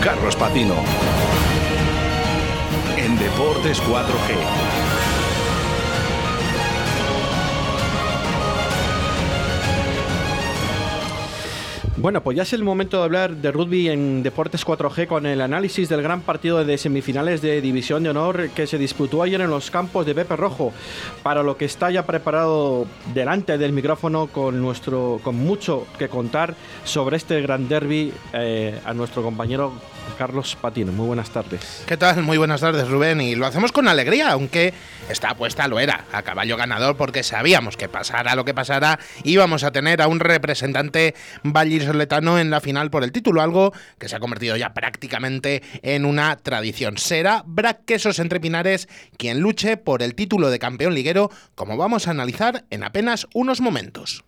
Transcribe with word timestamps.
Carlos 0.00 0.36
Patino. 0.36 0.74
En 2.96 3.18
Deportes 3.18 3.82
4G. 3.82 4.84
Bueno, 12.04 12.22
pues 12.22 12.36
ya 12.36 12.42
es 12.42 12.52
el 12.52 12.62
momento 12.62 12.98
de 12.98 13.04
hablar 13.04 13.34
de 13.36 13.50
rugby 13.50 13.88
en 13.88 14.22
Deportes 14.22 14.66
4G 14.66 15.06
con 15.06 15.24
el 15.24 15.40
análisis 15.40 15.88
del 15.88 16.02
gran 16.02 16.20
partido 16.20 16.62
de 16.62 16.76
semifinales 16.76 17.40
de 17.40 17.62
División 17.62 18.02
de 18.02 18.10
Honor 18.10 18.50
que 18.50 18.66
se 18.66 18.76
disputó 18.76 19.22
ayer 19.22 19.40
en 19.40 19.48
los 19.48 19.70
campos 19.70 20.04
de 20.04 20.14
Pepe 20.14 20.36
Rojo, 20.36 20.74
para 21.22 21.42
lo 21.42 21.56
que 21.56 21.64
está 21.64 21.90
ya 21.90 22.04
preparado 22.04 22.86
delante 23.14 23.56
del 23.56 23.72
micrófono 23.72 24.26
con 24.26 24.60
nuestro 24.60 25.18
con 25.24 25.36
mucho 25.36 25.86
que 25.98 26.10
contar 26.10 26.54
sobre 26.84 27.16
este 27.16 27.40
gran 27.40 27.68
derby 27.68 28.12
eh, 28.34 28.78
a 28.84 28.92
nuestro 28.92 29.22
compañero 29.22 29.72
Carlos 30.18 30.56
Patino. 30.60 30.92
Muy 30.92 31.06
buenas 31.06 31.30
tardes. 31.30 31.84
¿Qué 31.86 31.96
tal? 31.96 32.22
Muy 32.22 32.38
buenas 32.38 32.60
tardes, 32.60 32.88
Rubén. 32.88 33.20
Y 33.20 33.34
lo 33.34 33.46
hacemos 33.46 33.72
con 33.72 33.88
alegría, 33.88 34.30
aunque 34.30 34.72
esta 35.08 35.30
apuesta 35.30 35.68
lo 35.68 35.80
era, 35.80 36.04
a 36.12 36.22
caballo 36.22 36.56
ganador, 36.56 36.96
porque 36.96 37.22
sabíamos 37.22 37.76
que 37.76 37.88
pasara 37.88 38.34
lo 38.34 38.44
que 38.44 38.54
pasara, 38.54 38.98
íbamos 39.22 39.64
a 39.64 39.72
tener 39.72 40.00
a 40.00 40.08
un 40.08 40.20
representante 40.20 41.14
vallisoletano 41.42 42.38
en 42.38 42.50
la 42.50 42.60
final 42.60 42.90
por 42.90 43.04
el 43.04 43.12
título, 43.12 43.42
algo 43.42 43.72
que 43.98 44.08
se 44.08 44.16
ha 44.16 44.20
convertido 44.20 44.56
ya 44.56 44.74
prácticamente 44.74 45.62
en 45.82 46.04
una 46.04 46.36
tradición. 46.36 46.98
Será 46.98 47.42
Braquesos 47.46 48.18
entre 48.18 48.40
Pinares 48.40 48.88
quien 49.16 49.40
luche 49.40 49.76
por 49.76 50.02
el 50.02 50.14
título 50.14 50.50
de 50.50 50.58
campeón 50.58 50.94
liguero, 50.94 51.30
como 51.54 51.76
vamos 51.76 52.08
a 52.08 52.12
analizar 52.12 52.64
en 52.70 52.84
apenas 52.84 53.26
unos 53.34 53.60
momentos. 53.60 54.24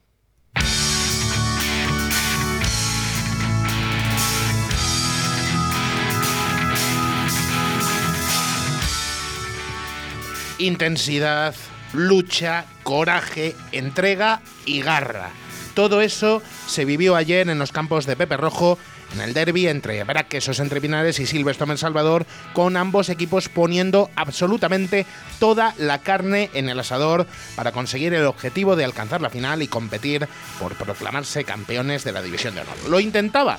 Intensidad, 10.58 11.54
lucha, 11.92 12.64
coraje, 12.82 13.54
entrega 13.72 14.40
y 14.64 14.82
garra. 14.82 15.30
Todo 15.74 16.00
eso 16.00 16.42
se 16.66 16.84
vivió 16.84 17.16
ayer 17.16 17.48
en 17.50 17.58
los 17.58 17.72
campos 17.72 18.06
de 18.06 18.16
Pepe 18.16 18.38
Rojo, 18.38 18.78
en 19.14 19.20
el 19.20 19.34
derby 19.34 19.68
entre 19.68 20.02
Braquesos 20.04 20.58
entre 20.58 20.80
Pinares 20.80 21.18
y 21.20 21.26
Silvestre 21.26 21.70
El 21.70 21.78
Salvador, 21.78 22.26
con 22.54 22.76
ambos 22.76 23.08
equipos 23.10 23.48
poniendo 23.48 24.10
absolutamente 24.16 25.04
toda 25.38 25.74
la 25.78 25.98
carne 25.98 26.50
en 26.54 26.68
el 26.68 26.80
asador 26.80 27.26
para 27.56 27.72
conseguir 27.72 28.14
el 28.14 28.24
objetivo 28.24 28.74
de 28.74 28.84
alcanzar 28.84 29.20
la 29.20 29.30
final 29.30 29.62
y 29.62 29.68
competir 29.68 30.26
por 30.58 30.74
proclamarse 30.76 31.44
campeones 31.44 32.04
de 32.04 32.12
la 32.12 32.22
División 32.22 32.54
de 32.54 32.62
Honor. 32.62 32.76
Lo 32.88 32.98
intentaba 32.98 33.58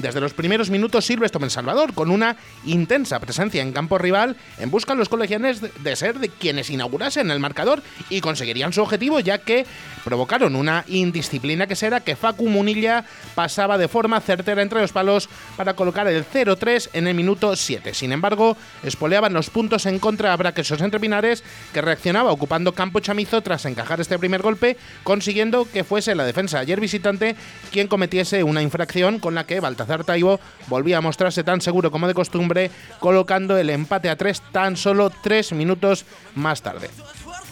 desde 0.00 0.20
los 0.20 0.34
primeros 0.34 0.70
minutos 0.70 1.04
sirve 1.04 1.26
esto 1.26 1.38
en 1.42 1.50
Salvador, 1.50 1.94
con 1.94 2.10
una 2.10 2.36
intensa 2.64 3.20
presencia 3.20 3.62
en 3.62 3.72
campo 3.72 3.98
rival, 3.98 4.36
en 4.58 4.70
busca 4.70 4.92
de 4.92 4.98
los 4.98 5.08
colegianes 5.08 5.60
de 5.60 5.96
ser 5.96 6.18
de 6.18 6.28
quienes 6.28 6.70
inaugurasen 6.70 7.30
el 7.30 7.40
marcador 7.40 7.82
y 8.08 8.20
conseguirían 8.20 8.72
su 8.72 8.82
objetivo, 8.82 9.20
ya 9.20 9.38
que 9.38 9.66
provocaron 10.04 10.56
una 10.56 10.84
indisciplina 10.88 11.66
que 11.66 11.76
será 11.76 12.00
que 12.00 12.16
Facu 12.16 12.48
Munilla 12.48 13.04
pasaba 13.34 13.78
de 13.78 13.88
forma 13.88 14.20
certera 14.20 14.62
entre 14.62 14.80
los 14.80 14.92
palos 14.92 15.28
para 15.56 15.74
colocar 15.74 16.06
el 16.08 16.24
0-3 16.24 16.90
en 16.92 17.06
el 17.06 17.14
minuto 17.14 17.54
7. 17.56 17.94
Sin 17.94 18.12
embargo, 18.12 18.56
espoleaban 18.82 19.32
los 19.32 19.50
puntos 19.50 19.86
en 19.86 19.98
contra 19.98 20.32
a 20.32 20.36
Braquesos 20.36 20.80
entre 20.80 21.00
Pinares, 21.00 21.44
que 21.72 21.82
reaccionaba 21.82 22.32
ocupando 22.32 22.72
campo 22.72 23.00
chamizo 23.00 23.40
tras 23.42 23.64
encajar 23.64 24.00
este 24.00 24.18
primer 24.18 24.42
golpe, 24.42 24.76
consiguiendo 25.04 25.66
que 25.70 25.84
fuese 25.84 26.14
la 26.14 26.24
defensa 26.24 26.58
ayer 26.58 26.80
visitante 26.80 27.36
quien 27.70 27.88
cometiese 27.88 28.44
una 28.44 28.62
infracción 28.62 29.18
con 29.18 29.34
la 29.34 29.44
que 29.44 29.60
Baltazar 29.60 30.04
Taibo 30.04 30.40
volvía 30.68 30.98
a 30.98 31.00
mostrarse 31.00 31.44
tan 31.44 31.60
seguro 31.60 31.90
como 31.90 32.08
de 32.08 32.14
costumbre, 32.14 32.70
colocando 32.98 33.56
el 33.56 33.70
empate 33.70 34.10
a 34.10 34.16
3 34.16 34.42
tan 34.52 34.76
solo 34.76 35.10
3 35.22 35.52
minutos 35.52 36.04
más 36.34 36.62
tarde. 36.62 36.90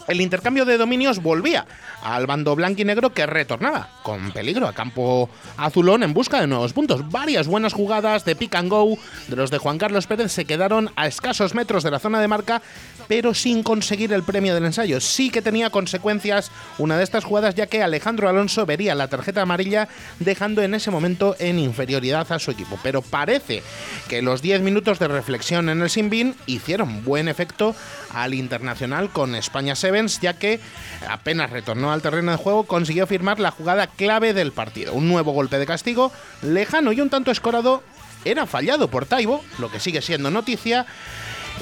El 0.08 0.20
intercambio 0.20 0.64
de 0.64 0.76
dominios 0.76 1.22
volvía 1.22 1.66
al 2.02 2.26
bando 2.26 2.56
blanco 2.56 2.82
y 2.82 2.84
negro 2.84 3.10
que 3.10 3.26
retornaba 3.26 3.88
con 4.02 4.32
peligro 4.32 4.66
a 4.66 4.72
campo 4.72 5.28
azulón 5.56 6.02
en 6.02 6.14
busca 6.14 6.40
de 6.40 6.46
nuevos 6.46 6.72
puntos. 6.72 7.10
Varias 7.10 7.46
buenas 7.46 7.72
jugadas 7.72 8.24
de 8.24 8.36
pick 8.36 8.54
and 8.54 8.70
go 8.70 8.98
de 9.28 9.36
los 9.36 9.50
de 9.50 9.58
Juan 9.58 9.78
Carlos 9.78 10.06
Pérez 10.06 10.32
se 10.32 10.44
quedaron 10.44 10.90
a 10.96 11.06
escasos 11.06 11.54
metros 11.54 11.82
de 11.82 11.90
la 11.90 11.98
zona 11.98 12.20
de 12.20 12.28
marca, 12.28 12.62
pero 13.08 13.34
sin 13.34 13.62
conseguir 13.62 14.12
el 14.12 14.22
premio 14.22 14.54
del 14.54 14.64
ensayo. 14.64 15.00
Sí 15.00 15.30
que 15.30 15.42
tenía 15.42 15.70
consecuencias 15.70 16.50
una 16.78 16.96
de 16.96 17.04
estas 17.04 17.24
jugadas, 17.24 17.54
ya 17.54 17.66
que 17.66 17.82
Alejandro 17.82 18.28
Alonso 18.28 18.66
vería 18.66 18.94
la 18.94 19.08
tarjeta 19.08 19.42
amarilla, 19.42 19.88
dejando 20.18 20.62
en 20.62 20.74
ese 20.74 20.90
momento 20.90 21.36
en 21.38 21.58
inferioridad 21.58 22.30
a 22.32 22.38
su 22.38 22.50
equipo. 22.50 22.78
Pero 22.82 23.02
parece 23.02 23.62
que 24.08 24.22
los 24.22 24.42
10 24.42 24.62
minutos 24.62 24.98
de 24.98 25.08
reflexión 25.08 25.68
en 25.68 25.82
el 25.82 25.90
Sinbin 25.90 26.34
hicieron 26.46 27.04
buen 27.04 27.28
efecto 27.28 27.74
al 28.12 28.34
internacional 28.34 29.10
con 29.10 29.34
España 29.34 29.74
Sevens, 29.74 30.20
ya 30.20 30.34
que 30.34 30.60
apenas 31.08 31.50
retornó 31.50 31.89
al 31.92 32.02
terreno 32.02 32.32
de 32.32 32.38
juego, 32.38 32.64
consiguió 32.64 33.06
firmar 33.06 33.40
la 33.40 33.50
jugada 33.50 33.86
clave 33.86 34.34
del 34.34 34.52
partido. 34.52 34.94
Un 34.94 35.08
nuevo 35.08 35.32
golpe 35.32 35.58
de 35.58 35.66
castigo, 35.66 36.12
lejano 36.42 36.92
y 36.92 37.00
un 37.00 37.10
tanto 37.10 37.30
escorado, 37.30 37.82
era 38.24 38.46
fallado 38.46 38.88
por 38.88 39.06
Taibo, 39.06 39.42
lo 39.58 39.70
que 39.70 39.80
sigue 39.80 40.02
siendo 40.02 40.30
noticia, 40.30 40.86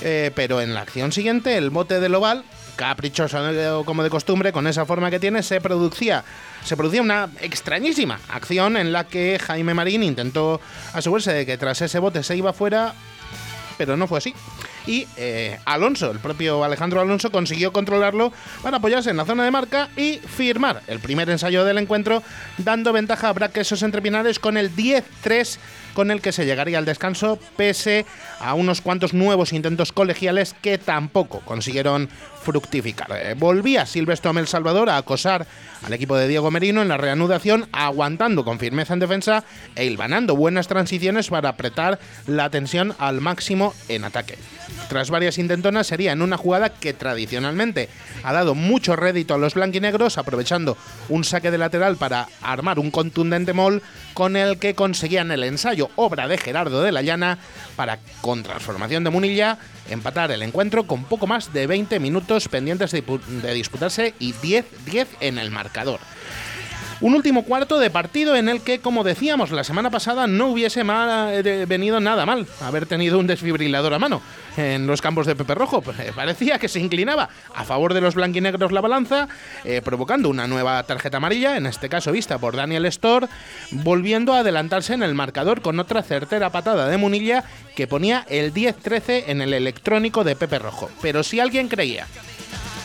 eh, 0.03 0.31
pero 0.35 0.61
en 0.61 0.75
la 0.75 0.81
acción 0.83 1.13
siguiente 1.13 1.57
el 1.57 1.71
bote 1.71 2.01
del 2.01 2.15
oval 2.15 2.45
caprichoso 2.77 3.85
como 3.85 4.05
de 4.05 4.11
costumbre, 4.11 4.53
con 4.53 4.69
esa 4.69 4.87
forma 4.87 5.11
que 5.11 5.19
tiene, 5.19 5.43
se 5.43 5.61
producía, 5.61 6.25
se 6.65 6.77
producía 6.77 7.03
una 7.03 7.29
extrañísima 7.41 8.21
acción 8.29 8.77
en 8.77 8.93
la 8.93 9.05
que 9.05 9.41
Jaime 9.45 9.75
Marín 9.75 10.05
intentó 10.05 10.61
asegurarse 10.93 11.33
de 11.33 11.45
que 11.45 11.59
tras 11.59 11.83
ese 11.83 11.99
bote 11.99 12.23
se 12.23 12.37
iba 12.37 12.53
fuera, 12.53 12.95
pero 13.77 13.97
no 13.97 14.07
fue 14.07 14.19
así 14.19 14.33
y 14.89 15.07
eh, 15.19 15.59
Alonso, 15.67 16.11
el 16.11 16.19
propio 16.19 16.65
Alejandro 16.65 17.03
Alonso, 17.03 17.31
consiguió 17.31 17.73
controlarlo 17.73 18.33
para 18.63 18.79
apoyarse 18.79 19.11
en 19.11 19.19
la 19.19 19.27
zona 19.27 19.45
de 19.45 19.51
marca 19.51 19.91
y 19.97 20.15
firmar 20.15 20.83
el 20.87 20.99
primer 20.99 21.29
ensayo 21.29 21.65
del 21.67 21.77
encuentro, 21.77 22.23
dando 22.57 22.95
ventaja 22.95 23.29
a 23.29 23.33
Braquesos 23.35 23.83
entre 23.83 24.01
Pinares 24.01 24.39
con 24.39 24.57
el 24.57 24.75
10-3 24.75 25.59
con 25.93 26.11
el 26.11 26.21
que 26.21 26.33
se 26.33 26.47
llegaría 26.47 26.79
al 26.79 26.85
descanso, 26.85 27.39
pese 27.57 28.07
a 28.41 28.55
unos 28.55 28.81
cuantos 28.81 29.15
nuevos 29.15 29.53
intentos 29.53 29.93
colegiales 29.93 30.55
que 30.63 30.79
tampoco 30.79 31.41
consiguieron 31.41 32.09
fructificar. 32.43 33.09
Eh, 33.13 33.35
volvía 33.37 33.85
Silvestre 33.85 34.31
El 34.31 34.47
Salvador 34.47 34.91
a 34.91 34.97
acosar 34.97 35.47
al 35.85 35.93
equipo 35.93 36.17
de 36.17 36.29
Diego 36.29 36.51
Merino 36.51 36.83
en 36.83 36.89
la 36.89 36.97
reanudación, 36.97 37.69
aguantando 37.73 38.45
con 38.45 38.59
firmeza 38.59 38.95
en 38.95 39.01
defensa 39.01 39.45
e 39.75 39.87
hilvanando 39.87 40.37
buenas 40.37 40.69
transiciones 40.69 41.29
para 41.29 41.51
apretar 41.51 41.99
la 42.27 42.49
tensión 42.49 42.95
al 42.99 43.21
máximo 43.21 43.75
en 43.89 44.05
ataque. 44.05 44.39
Tras 44.89 45.11
varias 45.11 45.37
intentonas 45.39 45.87
sería 45.87 46.13
en 46.13 46.23
una 46.23 46.39
jugada 46.39 46.71
que 46.71 46.95
tradicionalmente 46.95 47.89
ha 48.23 48.33
dado 48.33 48.55
mucho 48.55 48.97
rédito 48.97 49.35
a 49.35 49.39
los 49.39 49.55
blanquinegros, 49.55 50.17
aprovechando 50.17 50.79
un 51.11 51.25
saque 51.25 51.51
de 51.51 51.59
lateral 51.59 51.97
para 51.97 52.27
armar 52.41 52.79
un 52.79 52.91
contundente 52.91 53.53
mol 53.53 53.83
con 54.15 54.35
el 54.37 54.59
que 54.59 54.75
conseguían 54.75 55.31
el 55.31 55.45
ensayo, 55.45 55.91
obra 55.97 56.27
de 56.27 56.39
Gerardo 56.39 56.83
de 56.83 56.93
la 56.93 57.03
Llana, 57.03 57.39
para, 57.77 57.99
con 58.23 58.43
transformación 58.43 59.05
de 59.05 59.11
Munilla, 59.11 59.59
empatar 59.91 60.31
el 60.31 60.43
encuentro 60.43 60.87
con 60.87 61.05
poco 61.05 61.27
más 61.27 61.53
de 61.53 61.67
20 61.67 62.01
minutos 62.01 62.49
pendientes 62.49 62.91
de, 62.91 63.03
de 63.03 63.55
disputarse 63.55 64.15
y 64.19 64.33
10-10 64.33 65.07
en 65.21 65.39
el 65.39 65.51
marcador. 65.51 66.01
Un 67.01 67.15
último 67.15 67.45
cuarto 67.45 67.79
de 67.79 67.91
partido 67.91 68.35
en 68.35 68.49
el 68.49 68.61
que, 68.61 68.81
como 68.81 69.05
decíamos 69.05 69.53
la 69.53 69.63
semana 69.63 69.89
pasada, 69.89 70.27
no 70.27 70.49
hubiese 70.49 70.83
eh, 70.83 71.65
venido 71.69 72.01
nada 72.01 72.27
mal 72.27 72.45
haber 72.61 72.87
tenido 72.87 73.21
un 73.21 73.29
desfibrilador 73.29 73.95
a 73.95 74.01
mano 74.01 74.21
en 74.57 74.89
los 74.89 75.01
campos 75.01 75.25
de 75.27 75.37
Pepe 75.37 75.55
Rojo. 75.55 75.83
Eh, 75.99 76.13
parecía 76.15 76.61
que 76.61 76.69
se 76.69 76.79
inclinaba 76.79 77.29
a 77.55 77.65
favor 77.65 77.93
de 77.93 78.01
los 78.01 78.15
blanquinegros 78.15 78.71
la 78.71 78.81
balanza, 78.81 79.27
eh, 79.65 79.81
provocando 79.83 80.29
una 80.29 80.47
nueva 80.47 80.81
tarjeta 80.85 81.17
amarilla, 81.17 81.57
en 81.57 81.67
este 81.67 81.89
caso 81.89 82.13
vista 82.13 82.39
por 82.39 82.55
Daniel 82.55 82.87
Storr, 82.87 83.29
volviendo 83.73 84.33
a 84.33 84.41
adelantarse 84.41 84.95
en 84.95 85.03
el 85.03 85.17
marcador 85.17 85.61
con 85.61 85.81
otra 85.81 86.03
certera 86.03 86.51
patada 86.51 86.89
de 86.89 86.97
Munilla 86.97 87.43
que 87.75 87.89
ponía 87.89 88.25
el 88.29 88.55
10-13 88.55 89.25
en 89.27 89.41
el 89.41 89.55
electrónico 89.55 90.23
de 90.23 90.37
Pepe 90.37 90.61
Rojo. 90.61 90.89
Pero 91.03 91.25
si 91.25 91.41
alguien 91.41 91.67
creía 91.67 92.07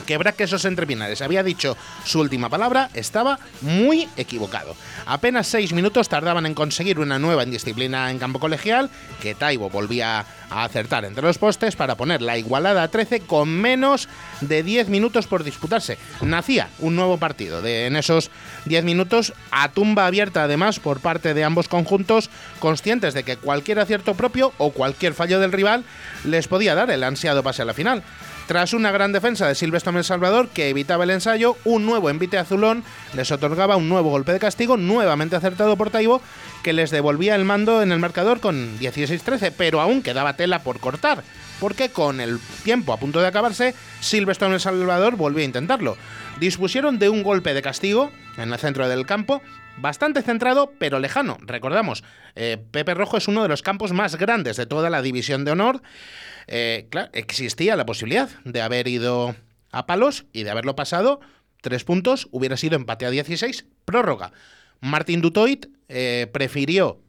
que 0.03 0.17
Braquesos 0.17 0.65
entre 0.65 0.87
Pinares 0.87 1.21
había 1.21 1.43
dicho 1.43 1.77
su 2.05 2.19
última 2.19 2.49
palabra, 2.49 2.89
estaba 2.93 3.39
muy 3.61 4.07
equivocado. 4.17 4.75
Apenas 5.05 5.47
seis 5.47 5.73
minutos 5.73 6.09
tardaban 6.09 6.45
en 6.45 6.53
conseguir 6.53 6.99
una 6.99 7.19
nueva 7.19 7.43
indisciplina 7.43 8.11
en 8.11 8.19
campo 8.19 8.39
colegial, 8.39 8.89
que 9.21 9.35
Taibo 9.35 9.69
volvía 9.69 10.19
a 10.19 10.25
acertar 10.61 11.05
entre 11.05 11.23
los 11.23 11.37
postes 11.37 11.75
para 11.75 11.95
poner 11.95 12.21
la 12.21 12.37
igualada 12.37 12.83
a 12.83 12.87
13 12.89 13.21
con 13.21 13.49
menos 13.49 14.07
de 14.41 14.61
10 14.61 14.89
minutos 14.89 15.25
por 15.25 15.43
disputarse. 15.43 15.97
Nacía 16.21 16.69
un 16.79 16.95
nuevo 16.95 17.17
partido 17.17 17.61
de, 17.61 17.87
en 17.87 17.95
esos 17.95 18.29
10 18.65 18.83
minutos 18.83 19.33
a 19.51 19.71
tumba 19.71 20.05
abierta 20.05 20.43
además 20.43 20.79
por 20.79 20.99
parte 20.99 21.33
de 21.33 21.43
ambos 21.43 21.67
conjuntos, 21.67 22.29
conscientes 22.59 23.13
de 23.13 23.23
que 23.23 23.37
cualquier 23.37 23.79
acierto 23.79 24.13
propio 24.13 24.53
o 24.57 24.71
cualquier 24.71 25.13
fallo 25.13 25.39
del 25.39 25.51
rival 25.51 25.83
les 26.23 26.47
podía 26.47 26.75
dar 26.75 26.91
el 26.91 27.03
ansiado 27.03 27.41
pase 27.41 27.61
a 27.61 27.65
la 27.65 27.73
final. 27.73 28.03
Tras 28.47 28.73
una 28.73 28.91
gran 28.91 29.13
defensa 29.13 29.47
de 29.47 29.55
Silvestre 29.55 29.95
El 29.97 30.03
Salvador 30.03 30.49
que 30.49 30.67
evitaba 30.67 31.05
el 31.05 31.11
ensayo, 31.11 31.55
un 31.63 31.85
nuevo 31.85 32.09
envite 32.09 32.37
azulón 32.37 32.83
les 33.13 33.31
otorgaba 33.31 33.77
un 33.77 33.87
nuevo 33.87 34.09
golpe 34.09 34.33
de 34.33 34.39
castigo, 34.39 34.75
nuevamente 34.75 35.37
acertado 35.37 35.77
por 35.77 35.91
Taibo, 35.91 36.21
que 36.63 36.73
les 36.73 36.89
devolvía 36.89 37.35
el 37.35 37.45
mando 37.45 37.83
en 37.83 37.91
el 37.91 37.99
marcador 37.99 38.39
con 38.39 38.79
16-13, 38.79 39.53
pero 39.55 39.81
aún 39.81 40.01
quedaba 40.01 40.35
tela 40.35 40.63
por 40.63 40.79
cortar, 40.79 41.23
porque 41.59 41.89
con 41.89 42.21
el 42.21 42.39
tiempo 42.63 42.93
a 42.93 42.97
punto 42.97 43.19
de 43.19 43.27
acabarse, 43.27 43.75
Silverstone 43.99 44.55
El 44.55 44.61
Salvador 44.61 45.17
volvió 45.17 45.41
a 45.41 45.45
intentarlo. 45.45 45.97
Dispusieron 46.39 46.97
de 46.97 47.09
un 47.09 47.21
golpe 47.21 47.53
de 47.53 47.61
castigo 47.61 48.11
en 48.37 48.51
el 48.51 48.59
centro 48.59 48.87
del 48.87 49.05
campo, 49.05 49.41
bastante 49.77 50.21
centrado 50.21 50.71
pero 50.79 50.99
lejano. 50.99 51.37
Recordamos, 51.41 52.03
eh, 52.35 52.57
Pepe 52.71 52.93
Rojo 52.93 53.17
es 53.17 53.27
uno 53.27 53.43
de 53.43 53.49
los 53.49 53.61
campos 53.61 53.91
más 53.91 54.15
grandes 54.15 54.57
de 54.57 54.65
toda 54.65 54.89
la 54.89 55.01
división 55.01 55.45
de 55.45 55.51
honor. 55.51 55.81
Eh, 56.47 56.87
claro, 56.89 57.09
existía 57.13 57.75
la 57.75 57.85
posibilidad 57.85 58.29
de 58.45 58.61
haber 58.61 58.87
ido 58.87 59.35
a 59.71 59.85
palos 59.85 60.25
y 60.31 60.43
de 60.43 60.51
haberlo 60.51 60.75
pasado. 60.75 61.19
Tres 61.61 61.83
puntos, 61.83 62.27
hubiera 62.31 62.57
sido 62.57 62.75
empate 62.75 63.05
a 63.05 63.09
16, 63.09 63.65
prórroga. 63.85 64.31
Martín 64.83 65.21
Dutoit 65.21 65.67
eh, 65.87 66.27
prefirió, 66.31 66.99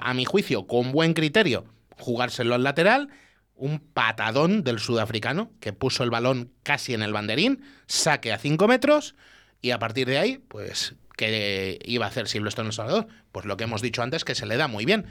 a 0.00 0.14
mi 0.14 0.24
juicio, 0.24 0.66
con 0.66 0.90
buen 0.90 1.14
criterio, 1.14 1.64
jugárselo 1.98 2.56
al 2.56 2.64
lateral. 2.64 3.08
Un 3.54 3.78
patadón 3.78 4.64
del 4.64 4.80
sudafricano 4.80 5.52
que 5.60 5.72
puso 5.72 6.02
el 6.02 6.10
balón 6.10 6.50
casi 6.64 6.92
en 6.92 7.02
el 7.02 7.12
banderín, 7.12 7.62
saque 7.86 8.32
a 8.32 8.38
5 8.38 8.66
metros 8.66 9.14
y 9.62 9.70
a 9.70 9.78
partir 9.78 10.08
de 10.08 10.18
ahí, 10.18 10.38
pues 10.48 10.96
que 11.16 11.78
iba 11.84 12.04
a 12.04 12.08
hacer 12.08 12.28
Silvestre 12.28 12.62
en 12.62 12.66
El 12.68 12.72
Salvador? 12.72 13.06
Pues 13.32 13.46
lo 13.46 13.56
que 13.56 13.64
hemos 13.64 13.82
dicho 13.82 14.02
antes, 14.02 14.24
que 14.24 14.34
se 14.34 14.46
le 14.46 14.56
da 14.56 14.68
muy 14.68 14.84
bien. 14.84 15.06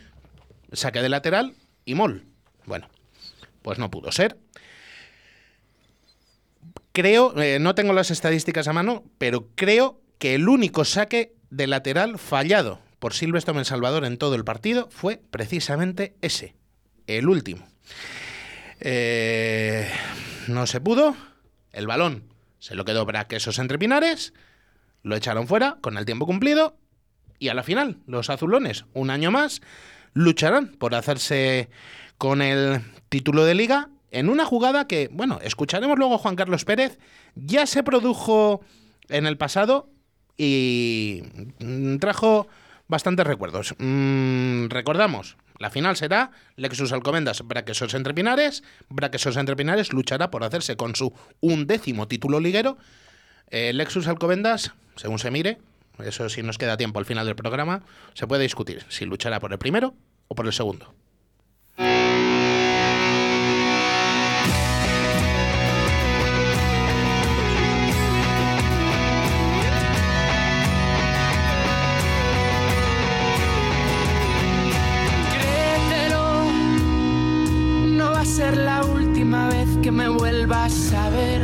Saque 0.72 1.02
de 1.02 1.10
lateral 1.10 1.56
y 1.86 1.96
mol. 1.96 2.26
Bueno, 2.66 2.90
pues 3.62 3.80
no 3.80 3.90
pudo 3.90 4.12
ser. 4.12 4.38
Creo, 6.92 7.40
eh, 7.42 7.60
no 7.60 7.74
tengo 7.74 7.94
las 7.94 8.12
estadísticas 8.12 8.68
a 8.68 8.74
mano, 8.74 9.04
pero 9.18 9.50
creo 9.56 10.02
que 10.20 10.36
el 10.36 10.48
único 10.48 10.86
saque 10.86 11.34
de 11.56 11.68
lateral 11.68 12.18
fallado 12.18 12.80
por 13.00 13.14
Silvestre 13.14 13.58
en 13.58 13.66
Salvador 13.66 14.06
en 14.06 14.18
todo 14.18 14.36
el 14.36 14.44
partido 14.44 14.90
fue 14.92 15.22
precisamente 15.30 16.16
ese, 16.22 16.56
el 17.08 17.28
último. 17.28 17.68
Eh, 18.80 19.90
no 20.48 20.68
se 20.68 20.82
pudo, 20.82 21.16
el 21.72 21.88
balón 21.88 22.24
se 22.60 22.76
lo 22.76 22.86
quedó 22.86 23.06
para 23.06 23.28
quesos 23.28 23.60
entre 23.60 23.78
pinares 23.78 24.34
lo 25.04 25.16
echaron 25.16 25.48
fuera 25.48 25.78
con 25.82 25.98
el 25.98 26.06
tiempo 26.06 26.26
cumplido 26.26 26.78
y 27.38 27.50
a 27.50 27.54
la 27.54 27.64
final 27.64 27.98
los 28.08 28.30
azulones, 28.30 28.86
un 28.94 29.10
año 29.10 29.32
más, 29.32 29.62
lucharán 30.14 30.70
por 30.70 30.96
hacerse 30.96 31.70
con 32.18 32.42
el 32.42 32.82
título 33.10 33.44
de 33.44 33.54
liga 33.54 33.90
en 34.12 34.30
una 34.30 34.46
jugada 34.46 34.88
que, 34.88 35.10
bueno, 35.12 35.40
escucharemos 35.42 35.98
luego 35.98 36.16
a 36.16 36.20
Juan 36.20 36.36
Carlos 36.36 36.66
Pérez, 36.66 37.00
ya 37.36 37.66
se 37.66 37.84
produjo 37.84 38.62
en 39.10 39.26
el 39.26 39.38
pasado 39.38 39.90
y 40.38 41.24
trajo 42.00 42.48
bastantes 42.88 43.26
recuerdos. 43.26 43.76
Mm, 43.80 44.68
recordamos, 44.68 45.38
la 45.60 45.70
final 45.70 45.96
será 45.96 46.32
Lexus 46.56 46.92
Alcomendas 46.92 47.42
Braquesos 47.46 47.94
Entre 47.94 48.14
Pinares. 48.14 48.64
Braquesos 48.90 49.38
Entre 49.38 49.56
Pinares 49.56 49.94
luchará 49.94 50.32
por 50.32 50.44
hacerse 50.44 50.76
con 50.76 50.96
su 50.96 51.14
undécimo 51.42 52.08
título 52.08 52.40
liguero. 52.40 52.78
Eh, 53.50 53.74
Lexus 53.74 54.08
Alcobendas 54.08 54.74
según 54.96 55.20
se 55.20 55.32
mire, 55.32 55.60
eso 56.04 56.30
si 56.30 56.44
nos 56.44 56.58
queda 56.58 56.78
tiempo 56.78 57.00
al 57.00 57.06
final 57.06 57.26
del 57.26 57.36
programa, 57.36 57.84
se 58.14 58.28
puede 58.28 58.44
discutir 58.44 58.84
si 58.90 59.06
luchará 59.06 59.40
por 59.40 59.52
el 59.52 59.60
primero 59.60 59.96
o 60.28 60.36
por 60.36 60.46
el 60.46 60.54
segundo. 60.54 60.94
Que 79.84 79.92
me 79.92 80.08
vuelvas 80.08 80.94
a 80.94 81.10
ver 81.10 81.42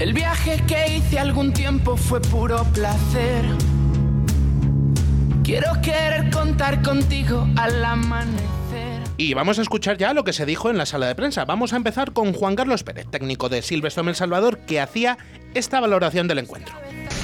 el 0.00 0.12
viaje 0.12 0.60
que 0.66 0.96
hice 0.96 1.20
algún 1.20 1.52
tiempo 1.52 1.96
fue 1.96 2.20
puro 2.20 2.64
placer. 2.74 3.44
Quiero 5.44 5.68
querer 5.80 6.28
contar 6.30 6.82
contigo 6.82 7.46
al 7.54 7.84
amanecer. 7.84 9.02
Y 9.16 9.34
vamos 9.34 9.60
a 9.60 9.62
escuchar 9.62 9.98
ya 9.98 10.12
lo 10.12 10.24
que 10.24 10.32
se 10.32 10.44
dijo 10.44 10.70
en 10.70 10.76
la 10.76 10.86
sala 10.86 11.06
de 11.06 11.14
prensa. 11.14 11.44
Vamos 11.44 11.72
a 11.72 11.76
empezar 11.76 12.12
con 12.12 12.32
Juan 12.32 12.56
Carlos 12.56 12.82
Pérez, 12.82 13.06
técnico 13.08 13.48
de 13.48 13.62
Silvestre 13.62 14.02
El 14.02 14.16
Salvador, 14.16 14.58
que 14.66 14.80
hacía 14.80 15.18
esta 15.54 15.78
valoración 15.78 16.26
del 16.26 16.40
encuentro. 16.40 16.74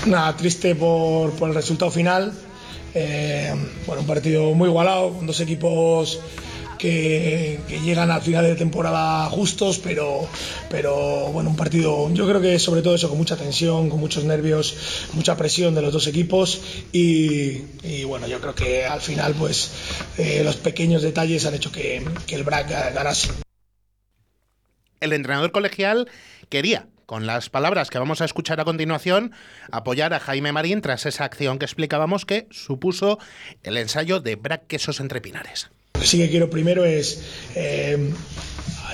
Nada, 0.06 0.36
triste 0.36 0.76
por, 0.76 1.32
el 1.42 1.54
resultado 1.54 1.90
final. 1.90 2.32
Eh, 2.94 3.52
bueno, 3.88 4.02
un 4.02 4.06
partido 4.06 4.54
muy 4.54 4.68
igualado, 4.68 5.14
con 5.14 5.26
dos 5.26 5.40
equipos 5.40 6.20
que, 6.78 7.58
llegan 7.84 8.10
al 8.10 8.22
final 8.22 8.44
de 8.44 8.54
temporada 8.54 9.28
justos, 9.28 9.78
pero, 9.78 10.26
pero 10.70 11.30
bueno, 11.32 11.50
un 11.50 11.56
partido, 11.56 12.10
yo 12.14 12.26
creo 12.26 12.40
que 12.40 12.58
sobre 12.58 12.82
todo 12.82 12.94
eso, 12.94 13.08
con 13.08 13.18
mucha 13.18 13.36
tensión, 13.36 13.90
con 13.90 14.00
muchos 14.00 14.24
nervios, 14.24 15.08
mucha 15.12 15.36
presión 15.36 15.74
de 15.74 15.82
los 15.82 15.92
dos 15.92 16.06
equipos 16.06 16.60
y, 16.92 18.04
bueno, 18.04 18.26
yo 18.26 18.40
creo 18.40 18.54
que 18.54 18.86
al 18.86 19.00
final 19.00 19.34
pues 19.34 19.70
eh, 20.16 20.42
los 20.44 20.56
pequeños 20.56 21.02
detalles 21.02 21.44
han 21.44 21.54
hecho 21.54 21.70
que, 21.70 22.02
que 22.26 22.36
el 22.36 22.44
BRAC 22.44 22.70
ganase. 22.94 23.28
El 25.00 25.12
entrenador 25.12 25.52
colegial 25.52 26.08
quería 26.48 26.86
con 27.06 27.26
las 27.26 27.48
palabras 27.48 27.88
que 27.88 27.98
vamos 27.98 28.20
a 28.20 28.26
escuchar 28.26 28.60
a 28.60 28.66
continuación, 28.66 29.32
apoyar 29.72 30.12
a 30.12 30.20
Jaime 30.20 30.52
Marín 30.52 30.82
tras 30.82 31.06
esa 31.06 31.24
acción 31.24 31.58
que 31.58 31.64
explicábamos 31.64 32.26
que 32.26 32.46
supuso 32.50 33.18
el 33.62 33.78
ensayo 33.78 34.20
de 34.20 34.36
Brac 34.36 34.66
Quesos 34.66 35.00
entre 35.00 35.22
Pinares 35.22 35.70
sí 36.02 36.18
que 36.18 36.30
quiero 36.30 36.50
primero 36.50 36.84
es 36.84 37.20
eh, 37.54 38.12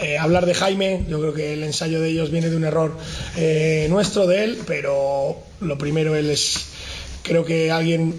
eh, 0.03 0.19
hablar 0.19 0.47
de 0.47 0.55
Jaime. 0.55 1.05
Yo 1.09 1.21
creo 1.21 1.35
que 1.35 1.53
el 1.53 1.63
ensayo 1.63 2.01
de 2.01 2.11
ellos 2.11 2.31
viene 2.31 2.51
de 2.51 2.57
un 2.57 2.65
error 2.65 2.97
eh, 3.37 3.87
nuestro, 3.91 4.27
de 4.27 4.45
él, 4.45 4.59
pero 4.67 5.39
lo 5.61 5.79
primero 5.79 6.15
él 6.17 6.31
es, 6.31 6.67
creo 7.23 7.45
que 7.45 7.71
alguien 7.71 8.15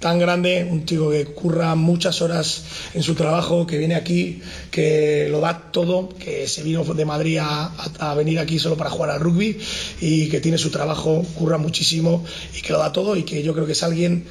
tan 0.00 0.20
grande, 0.20 0.64
un 0.70 0.84
chico 0.84 1.10
que 1.10 1.24
curra 1.26 1.74
muchas 1.74 2.22
horas 2.22 2.62
en 2.94 3.02
su 3.02 3.14
trabajo, 3.14 3.66
que 3.66 3.78
viene 3.78 3.96
aquí, 3.96 4.40
que 4.70 5.26
lo 5.28 5.40
da 5.40 5.72
todo, 5.72 6.08
que 6.10 6.46
se 6.46 6.62
vino 6.62 6.84
de 6.84 7.04
Madrid 7.04 7.38
a, 7.40 8.14
venir 8.14 8.38
aquí 8.38 8.60
solo 8.60 8.76
para 8.76 8.90
jugar 8.90 9.10
al 9.10 9.20
rugby 9.20 9.58
y 10.00 10.28
que 10.28 10.40
tiene 10.40 10.56
su 10.56 10.70
trabajo, 10.70 11.24
curra 11.34 11.58
muchísimo 11.58 12.24
y 12.56 12.62
que 12.62 12.72
lo 12.72 12.78
da 12.78 12.92
todo 12.92 13.16
y 13.16 13.24
que 13.24 13.42
yo 13.42 13.54
creo 13.54 13.66
que 13.66 13.72
es 13.72 13.82
alguien 13.82 14.24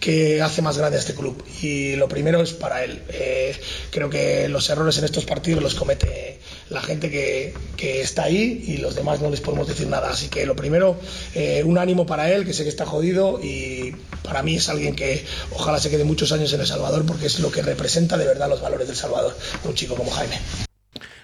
que 0.00 0.40
hace 0.40 0.62
más 0.62 0.78
grande 0.78 0.96
a 0.96 1.00
este 1.00 1.14
club. 1.14 1.44
Y 1.62 1.94
lo 1.96 2.08
primero 2.08 2.42
es 2.42 2.52
para 2.52 2.82
él. 2.82 3.02
Eh, 3.10 3.54
creo 3.90 4.08
que 4.08 4.48
los 4.48 4.68
errores 4.70 4.98
en 4.98 5.04
estos 5.04 5.26
partidos 5.26 5.62
los 5.62 5.74
comete 5.74 6.40
la 6.70 6.80
gente 6.80 7.10
que, 7.10 7.52
que, 7.76 8.00
está 8.00 8.24
ahí 8.24 8.64
y 8.66 8.78
los 8.78 8.94
demás 8.94 9.20
no 9.20 9.30
les 9.30 9.40
podemos 9.40 9.68
decir 9.68 9.86
nada. 9.88 10.10
Así 10.10 10.28
que 10.28 10.46
lo 10.46 10.56
primero, 10.56 10.98
eh, 11.34 11.62
un 11.64 11.78
ánimo 11.78 12.06
para 12.06 12.32
él, 12.32 12.44
que 12.44 12.54
sé 12.54 12.62
que 12.62 12.70
está 12.70 12.86
jodido 12.86 13.40
y 13.42 13.94
para 14.22 14.42
mí 14.42 14.56
es 14.56 14.68
alguien 14.68 14.96
que 14.96 15.24
ojalá 15.52 15.78
se 15.78 15.90
quede 15.90 16.04
muchos 16.04 16.32
años 16.32 16.52
en 16.52 16.60
El 16.60 16.66
Salvador 16.66 17.04
porque 17.06 17.26
es 17.26 17.38
lo 17.40 17.50
que 17.50 17.62
representa 17.62 18.16
de 18.16 18.24
verdad 18.24 18.48
los 18.48 18.62
valores 18.62 18.86
del 18.86 18.96
Salvador, 18.96 19.36
un 19.64 19.74
chico 19.74 19.94
como 19.96 20.10
Jaime. 20.10 20.69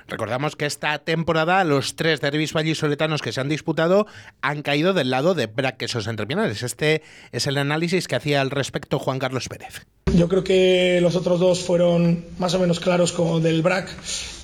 Recordamos 0.08 0.54
que 0.54 0.66
esta 0.66 0.98
temporada 1.00 1.62
los 1.64 1.96
tres 1.96 2.20
derbis 2.20 2.52
vallisoletanos 2.52 3.22
que 3.22 3.32
se 3.32 3.40
han 3.40 3.48
disputado 3.48 4.06
han 4.40 4.62
caído 4.62 4.94
del 4.94 5.10
lado 5.10 5.34
de 5.34 5.46
Braquesos 5.46 6.06
Entrepinares. 6.06 6.62
Este 6.62 7.02
es 7.32 7.46
el 7.46 7.58
análisis 7.58 8.06
que 8.06 8.16
hacía 8.16 8.40
al 8.40 8.50
respecto 8.50 8.98
Juan 8.98 9.18
Carlos 9.18 9.48
Pérez. 9.48 9.86
Yo 10.14 10.28
creo 10.28 10.44
que 10.44 11.00
los 11.02 11.16
otros 11.16 11.40
dos 11.40 11.60
fueron 11.64 12.24
más 12.38 12.54
o 12.54 12.60
menos 12.60 12.78
claros 12.78 13.12
como 13.12 13.40
del 13.40 13.62
BRAC 13.62 13.90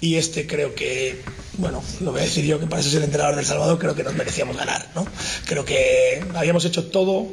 y 0.02 0.16
este 0.16 0.48
creo 0.48 0.74
que, 0.74 1.22
bueno, 1.58 1.80
lo 2.00 2.10
voy 2.10 2.22
a 2.22 2.24
decir 2.24 2.44
yo 2.44 2.58
que 2.58 2.66
para 2.66 2.82
ser 2.82 2.98
el 2.98 3.04
entrenador 3.04 3.36
del 3.36 3.44
Salvador, 3.44 3.78
creo 3.78 3.94
que 3.94 4.02
nos 4.02 4.14
merecíamos 4.14 4.56
ganar. 4.56 4.84
¿no? 4.96 5.06
Creo 5.46 5.64
que 5.64 6.24
habíamos 6.34 6.64
hecho 6.64 6.88
todo 6.88 7.28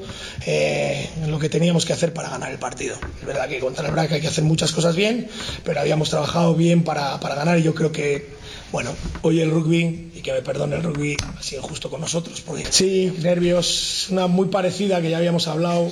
eh, 0.45 1.09
lo 1.27 1.39
que 1.39 1.49
teníamos 1.49 1.87
que 1.87 1.93
hacer 1.93 2.13
para 2.13 2.29
ganar 2.29 2.51
el 2.51 2.59
partido. 2.59 2.95
Es 3.19 3.25
verdad 3.25 3.49
que 3.49 3.59
contra 3.59 3.87
el 3.87 3.91
BRAC 3.91 4.11
hay 4.11 4.21
que 4.21 4.27
hacer 4.27 4.43
muchas 4.43 4.71
cosas 4.71 4.95
bien, 4.95 5.27
pero 5.63 5.79
habíamos 5.79 6.11
trabajado 6.11 6.53
bien 6.53 6.83
para, 6.83 7.19
para 7.19 7.33
ganar 7.33 7.57
y 7.57 7.63
yo 7.63 7.73
creo 7.73 7.91
que 7.91 8.37
bueno, 8.71 8.91
hoy 9.23 9.41
el 9.41 9.49
rugby, 9.49 10.11
y 10.13 10.21
que 10.21 10.31
me 10.31 10.43
perdone 10.43 10.75
el 10.75 10.83
rugby, 10.83 11.17
ha 11.39 11.41
sido 11.41 11.63
justo 11.63 11.89
con 11.89 12.01
nosotros. 12.01 12.41
Porque... 12.41 12.65
Sí, 12.69 13.11
nervios, 13.23 14.09
una 14.11 14.27
muy 14.27 14.49
parecida 14.49 15.01
que 15.01 15.09
ya 15.09 15.17
habíamos 15.17 15.47
hablado. 15.47 15.91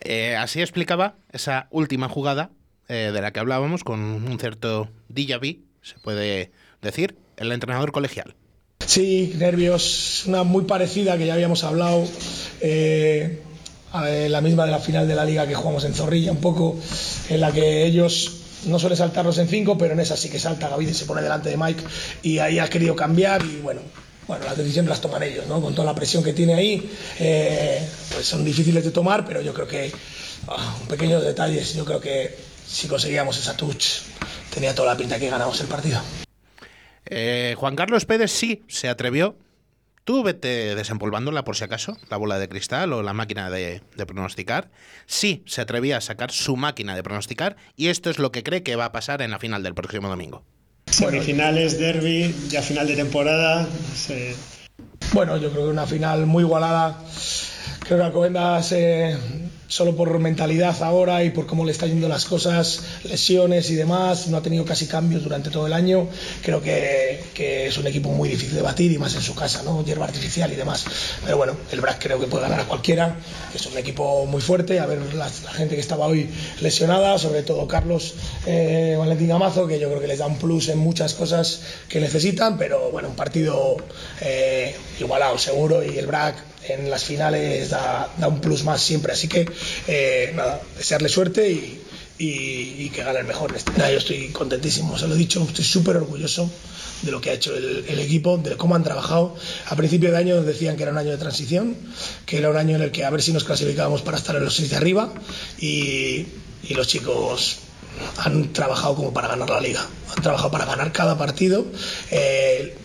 Eh, 0.00 0.34
así 0.34 0.62
explicaba 0.62 1.16
esa 1.30 1.68
última 1.70 2.08
jugada 2.08 2.50
eh, 2.88 3.10
de 3.12 3.20
la 3.20 3.32
que 3.32 3.40
hablábamos 3.40 3.84
con 3.84 4.00
un 4.00 4.38
cierto 4.38 4.88
déjà 5.08 5.38
se 5.82 5.98
puede 5.98 6.50
decir, 6.82 7.16
el 7.36 7.52
entrenador 7.52 7.92
colegial. 7.92 8.34
Sí, 8.86 9.34
nervios, 9.36 10.24
una 10.26 10.42
muy 10.42 10.64
parecida 10.64 11.16
que 11.18 11.26
ya 11.26 11.34
habíamos 11.34 11.64
hablado. 11.64 12.06
Eh, 12.60 13.40
la 14.28 14.40
misma 14.40 14.64
de 14.64 14.72
la 14.72 14.80
final 14.80 15.06
de 15.06 15.14
la 15.14 15.24
liga 15.24 15.46
que 15.46 15.54
jugamos 15.54 15.84
en 15.84 15.94
Zorrilla, 15.94 16.32
un 16.32 16.40
poco 16.40 16.76
en 17.28 17.40
la 17.40 17.52
que 17.52 17.84
ellos 17.84 18.40
no 18.66 18.78
suele 18.78 18.96
saltarlos 18.96 19.38
en 19.38 19.46
cinco, 19.46 19.78
pero 19.78 19.92
en 19.92 20.00
esa 20.00 20.16
sí 20.16 20.28
que 20.28 20.38
salta 20.38 20.68
Gavid 20.68 20.88
y 20.88 20.94
se 20.94 21.04
pone 21.04 21.22
delante 21.22 21.48
de 21.48 21.56
Mike 21.56 21.84
y 22.22 22.38
ahí 22.38 22.58
ha 22.58 22.68
querido 22.68 22.96
cambiar 22.96 23.44
y 23.44 23.60
bueno, 23.62 23.82
bueno, 24.26 24.44
las 24.44 24.56
decisiones 24.56 24.88
las 24.88 25.00
toman 25.00 25.22
ellos, 25.22 25.46
¿no? 25.46 25.60
Con 25.60 25.74
toda 25.74 25.86
la 25.86 25.94
presión 25.94 26.24
que 26.24 26.32
tiene 26.32 26.54
ahí, 26.54 26.90
eh, 27.20 27.86
pues 28.12 28.26
son 28.26 28.44
difíciles 28.44 28.84
de 28.84 28.90
tomar, 28.90 29.24
pero 29.24 29.42
yo 29.42 29.54
creo 29.54 29.68
que 29.68 29.92
ah, 30.48 30.76
pequeños 30.88 31.22
detalles, 31.22 31.74
yo 31.74 31.84
creo 31.84 32.00
que 32.00 32.34
si 32.66 32.88
conseguíamos 32.88 33.38
esa 33.38 33.56
touch, 33.56 34.02
tenía 34.52 34.74
toda 34.74 34.92
la 34.92 34.98
pinta 34.98 35.18
que 35.18 35.28
ganamos 35.28 35.60
el 35.60 35.66
partido. 35.66 36.00
Eh, 37.06 37.54
Juan 37.58 37.76
Carlos 37.76 38.04
Pérez 38.04 38.30
sí 38.30 38.62
se 38.68 38.88
atrevió. 38.88 39.36
Tú 40.04 40.22
vete 40.22 40.74
desempolvándola 40.74 41.44
por 41.44 41.56
si 41.56 41.64
acaso, 41.64 41.96
la 42.10 42.18
bola 42.18 42.38
de 42.38 42.48
cristal 42.48 42.92
o 42.92 43.02
la 43.02 43.14
máquina 43.14 43.48
de, 43.48 43.80
de, 43.96 44.06
pronosticar. 44.06 44.70
Sí 45.06 45.42
se 45.46 45.62
atrevía 45.62 45.96
a 45.96 46.00
sacar 46.02 46.30
su 46.30 46.56
máquina 46.56 46.94
de 46.94 47.02
pronosticar 47.02 47.56
y 47.74 47.88
esto 47.88 48.10
es 48.10 48.18
lo 48.18 48.30
que 48.30 48.42
cree 48.42 48.62
que 48.62 48.76
va 48.76 48.86
a 48.86 48.92
pasar 48.92 49.22
en 49.22 49.30
la 49.30 49.38
final 49.38 49.62
del 49.62 49.74
próximo 49.74 50.08
domingo. 50.08 50.44
Semifinales, 50.86 51.78
derby, 51.78 52.34
ya 52.48 52.60
final 52.60 52.86
de 52.86 52.96
temporada. 52.96 53.66
Bueno, 55.12 55.36
yo 55.38 55.50
creo 55.50 55.64
que 55.64 55.70
una 55.70 55.86
final 55.86 56.26
muy 56.26 56.44
igualada. 56.44 57.02
Creo 57.80 57.98
que 57.98 58.04
Alcobendas 58.04 58.72
eh, 58.72 59.16
solo 59.68 59.96
por 59.96 60.18
mentalidad 60.18 60.82
ahora 60.82 61.24
y 61.24 61.30
por 61.30 61.46
cómo 61.46 61.64
le 61.64 61.72
está 61.72 61.86
yendo 61.86 62.08
las 62.08 62.24
cosas, 62.24 62.82
lesiones 63.04 63.70
y 63.70 63.74
demás, 63.74 64.26
no 64.28 64.36
ha 64.36 64.42
tenido 64.42 64.64
casi 64.64 64.86
cambios 64.86 65.22
durante 65.22 65.50
todo 65.50 65.66
el 65.66 65.72
año. 65.72 66.08
Creo 66.42 66.60
que, 66.62 67.22
que 67.34 67.66
es 67.66 67.78
un 67.78 67.86
equipo 67.86 68.10
muy 68.10 68.28
difícil 68.28 68.54
de 68.54 68.62
batir 68.62 68.92
y 68.92 68.98
más 68.98 69.14
en 69.14 69.22
su 69.22 69.34
casa, 69.34 69.62
¿no? 69.62 69.84
Hierba 69.84 70.06
artificial 70.06 70.52
y 70.52 70.56
demás. 70.56 70.84
Pero 71.24 71.36
bueno, 71.36 71.56
el 71.72 71.80
BRAC 71.80 72.02
creo 72.02 72.20
que 72.20 72.26
puede 72.26 72.42
ganar 72.44 72.60
a 72.60 72.64
cualquiera. 72.64 73.16
Es 73.54 73.66
un 73.66 73.76
equipo 73.78 74.26
muy 74.26 74.40
fuerte. 74.40 74.80
A 74.80 74.86
ver 74.86 75.14
la, 75.14 75.28
gente 75.28 75.74
que 75.74 75.80
estaba 75.80 76.06
hoy 76.06 76.28
lesionada, 76.60 77.18
sobre 77.18 77.42
todo 77.42 77.66
Carlos 77.68 78.14
eh, 78.46 78.96
Valentín 78.98 79.30
Amazo, 79.32 79.66
que 79.66 79.78
yo 79.78 79.88
creo 79.88 80.00
que 80.00 80.08
les 80.08 80.18
da 80.18 80.26
un 80.26 80.36
plus 80.38 80.68
en 80.68 80.78
muchas 80.78 81.14
cosas 81.14 81.60
que 81.88 82.00
necesitan. 82.00 82.58
Pero 82.58 82.90
bueno, 82.90 83.08
un 83.08 83.16
partido 83.16 83.76
eh, 84.20 84.76
igualado, 85.00 85.38
seguro. 85.38 85.82
Y 85.82 85.98
el 85.98 86.06
BRAC 86.06 86.53
en 86.68 86.90
las 86.90 87.04
finales 87.04 87.70
da, 87.70 88.08
da, 88.18 88.28
un 88.28 88.40
plus 88.40 88.64
más 88.64 88.82
siempre. 88.82 89.12
Así 89.12 89.28
que, 89.28 89.48
eh, 89.86 90.32
nada, 90.34 90.60
desearle 90.76 91.08
suerte 91.08 91.50
y, 91.50 91.80
y, 92.18 92.84
y, 92.84 92.90
que 92.90 93.02
gane 93.02 93.20
el 93.20 93.26
mejor. 93.26 93.54
Nada, 93.76 93.90
yo 93.90 93.98
estoy 93.98 94.28
contentísimo, 94.28 94.98
se 94.98 95.06
lo 95.06 95.14
he 95.14 95.18
dicho, 95.18 95.42
estoy 95.42 95.64
súper 95.64 95.96
orgulloso 95.96 96.50
de 97.02 97.10
lo 97.10 97.20
que 97.20 97.30
ha 97.30 97.32
hecho 97.34 97.54
el, 97.54 97.84
el, 97.88 97.98
equipo, 97.98 98.38
de 98.38 98.56
cómo 98.56 98.74
han 98.74 98.82
trabajado. 98.82 99.36
A 99.66 99.76
principio 99.76 100.10
de 100.10 100.16
año 100.16 100.42
decían 100.42 100.76
que 100.76 100.84
era 100.84 100.92
un 100.92 100.98
año 100.98 101.10
de 101.10 101.18
transición, 101.18 101.76
que 102.26 102.38
era 102.38 102.50
un 102.50 102.56
año 102.56 102.76
en 102.76 102.82
el 102.82 102.90
que 102.92 103.04
a 103.04 103.10
ver 103.10 103.22
si 103.22 103.32
nos 103.32 103.44
clasificábamos 103.44 104.02
para 104.02 104.16
estar 104.16 104.36
en 104.36 104.44
los 104.44 104.54
seis 104.54 104.70
de 104.70 104.76
arriba 104.76 105.12
y, 105.58 106.26
y 106.62 106.74
los 106.74 106.86
chicos 106.86 107.58
han 108.18 108.52
trabajado 108.52 108.96
como 108.96 109.12
para 109.12 109.28
ganar 109.28 109.48
la 109.48 109.60
liga, 109.60 109.86
han 110.16 110.22
trabajado 110.22 110.50
para 110.50 110.64
ganar 110.64 110.92
cada 110.92 111.16
partido. 111.18 111.66
Eh, 112.10 112.76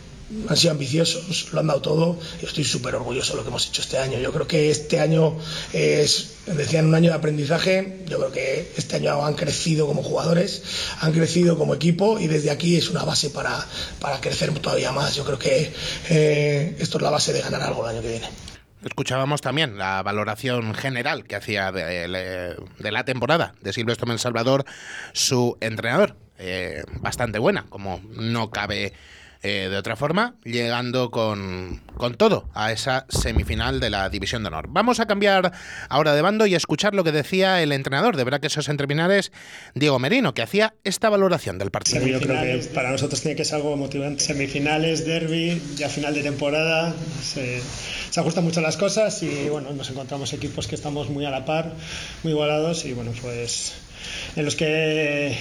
han 0.48 0.58
sido 0.58 0.72
ambiciosos, 0.72 1.52
lo 1.54 1.60
han 1.60 1.68
dado 1.68 1.82
todo. 1.82 2.20
Yo 2.42 2.48
estoy 2.48 2.64
súper 2.64 2.96
orgulloso 2.96 3.34
de 3.34 3.38
lo 3.38 3.44
que 3.44 3.50
hemos 3.50 3.68
hecho 3.68 3.82
este 3.82 3.98
año. 3.98 4.20
Yo 4.20 4.32
creo 4.32 4.48
que 4.48 4.70
este 4.70 5.00
año 5.00 5.38
es, 5.74 6.36
decían, 6.46 6.86
un 6.86 6.96
año 6.96 7.10
de 7.10 7.18
aprendizaje. 7.18 8.04
Yo 8.08 8.18
creo 8.20 8.32
que 8.32 8.72
este 8.78 8.98
año 8.98 9.26
han 9.26 9.34
crecido 9.34 9.88
como 9.88 10.04
jugadores, 10.04 10.64
han 11.02 11.14
crecido 11.14 11.58
como 11.58 11.74
equipo 11.74 12.20
y 12.20 12.28
desde 12.28 12.52
aquí 12.52 12.76
es 12.76 12.90
una 12.90 13.04
base 13.04 13.30
para, 13.30 13.66
para 14.00 14.22
crecer 14.22 14.54
todavía 14.60 14.92
más. 14.92 15.16
Yo 15.16 15.26
creo 15.26 15.40
que 15.40 15.72
eh, 16.10 16.76
esto 16.80 16.98
es 16.98 17.04
la 17.04 17.10
base 17.10 17.34
de 17.34 17.42
ganar 17.42 17.62
algo 17.62 17.84
el 17.84 17.96
año 17.96 18.02
que 18.02 18.10
viene. 18.10 18.28
Escuchábamos 18.84 19.42
también 19.42 19.78
la 19.78 20.02
valoración 20.04 20.74
general 20.74 21.26
que 21.26 21.36
hacía 21.36 21.72
de, 21.72 22.56
la 22.80 23.04
temporada 23.04 23.54
de 23.62 23.74
Silvestre 23.74 24.10
El 24.12 24.20
Salvador, 24.20 24.64
su 25.12 25.58
entrenador. 25.60 26.16
Eh, 26.42 26.84
bastante 27.02 27.38
buena, 27.38 27.66
como 27.68 28.00
no 28.12 28.50
cabe 28.50 28.94
eh, 29.42 29.68
de 29.70 29.78
otra 29.78 29.96
forma, 29.96 30.36
llegando 30.44 31.12
con, 31.12 31.82
con, 31.96 32.16
todo 32.16 32.50
a 32.54 32.74
esa 32.74 33.06
semifinal 33.08 33.80
de 33.80 33.90
la 33.90 34.10
División 34.10 34.44
de 34.44 34.48
Honor. 34.48 34.66
Vamos 34.70 35.00
a 35.00 35.06
cambiar 35.06 35.54
ahora 35.88 36.14
de 36.14 36.22
bando 36.22 36.46
y 36.46 36.56
a 36.56 36.58
escuchar 36.58 36.94
lo 36.94 37.06
que 37.06 37.14
decía 37.14 37.62
el 37.62 37.72
entrenador 37.72 38.18
de 38.18 38.26
verdad 38.26 38.42
que 38.42 38.48
esos 38.48 38.68
entrepinares, 38.68 39.32
Diego 39.76 39.98
Merino, 39.98 40.34
que 40.34 40.42
hacía 40.42 40.74
esta 40.84 41.10
valoración 41.10 41.58
del 41.58 41.72
partido. 41.72 42.06
Yo 42.06 42.20
creo 42.20 42.42
que 42.42 42.68
para 42.74 42.92
nosotros 42.92 43.22
tiene 43.22 43.38
que 43.38 43.46
ser 43.46 43.56
algo 43.56 43.78
motivante. 43.78 44.24
Semifinales, 44.24 45.06
derby, 45.06 45.62
ya 45.76 45.88
final 45.88 46.14
de 46.14 46.24
temporada, 46.24 46.94
se, 47.24 47.62
se 48.10 48.20
ajustan 48.20 48.44
mucho 48.44 48.60
las 48.60 48.76
cosas 48.76 49.24
y 49.24 49.48
bueno, 49.50 49.72
nos 49.72 49.90
encontramos 49.90 50.34
equipos 50.34 50.68
que 50.68 50.76
estamos 50.76 51.10
muy 51.10 51.26
a 51.26 51.30
la 51.30 51.46
par, 51.46 51.74
muy 52.24 52.34
igualados 52.34 52.84
y 52.86 52.94
bueno, 52.94 53.12
pues 53.22 53.74
en 54.36 54.46
los 54.46 54.56
que 54.56 55.38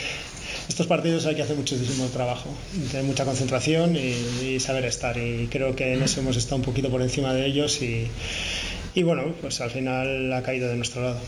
estos 0.68 0.86
partidos 0.86 1.24
hay 1.26 1.34
que 1.34 1.42
hacer 1.42 1.56
muchísimo 1.56 2.06
trabajo, 2.08 2.50
tener 2.90 3.04
mucha 3.04 3.24
concentración 3.24 3.96
y, 3.96 4.60
saber 4.60 4.84
estar. 4.84 5.16
Y 5.16 5.48
creo 5.50 5.74
que 5.74 5.94
en 5.94 6.02
eso 6.02 6.20
hemos 6.20 6.36
estado 6.36 6.56
un 6.56 6.62
poquito 6.62 6.90
por 6.90 7.00
encima 7.00 7.32
de 7.32 7.46
ellos 7.46 7.80
y, 7.82 9.02
bueno, 9.02 9.34
pues 9.40 9.60
al 9.60 9.70
final 9.70 10.32
ha 10.32 10.42
caído 10.42 10.68
de 10.68 10.76
nuestro 10.76 11.02
lado. 11.02 11.20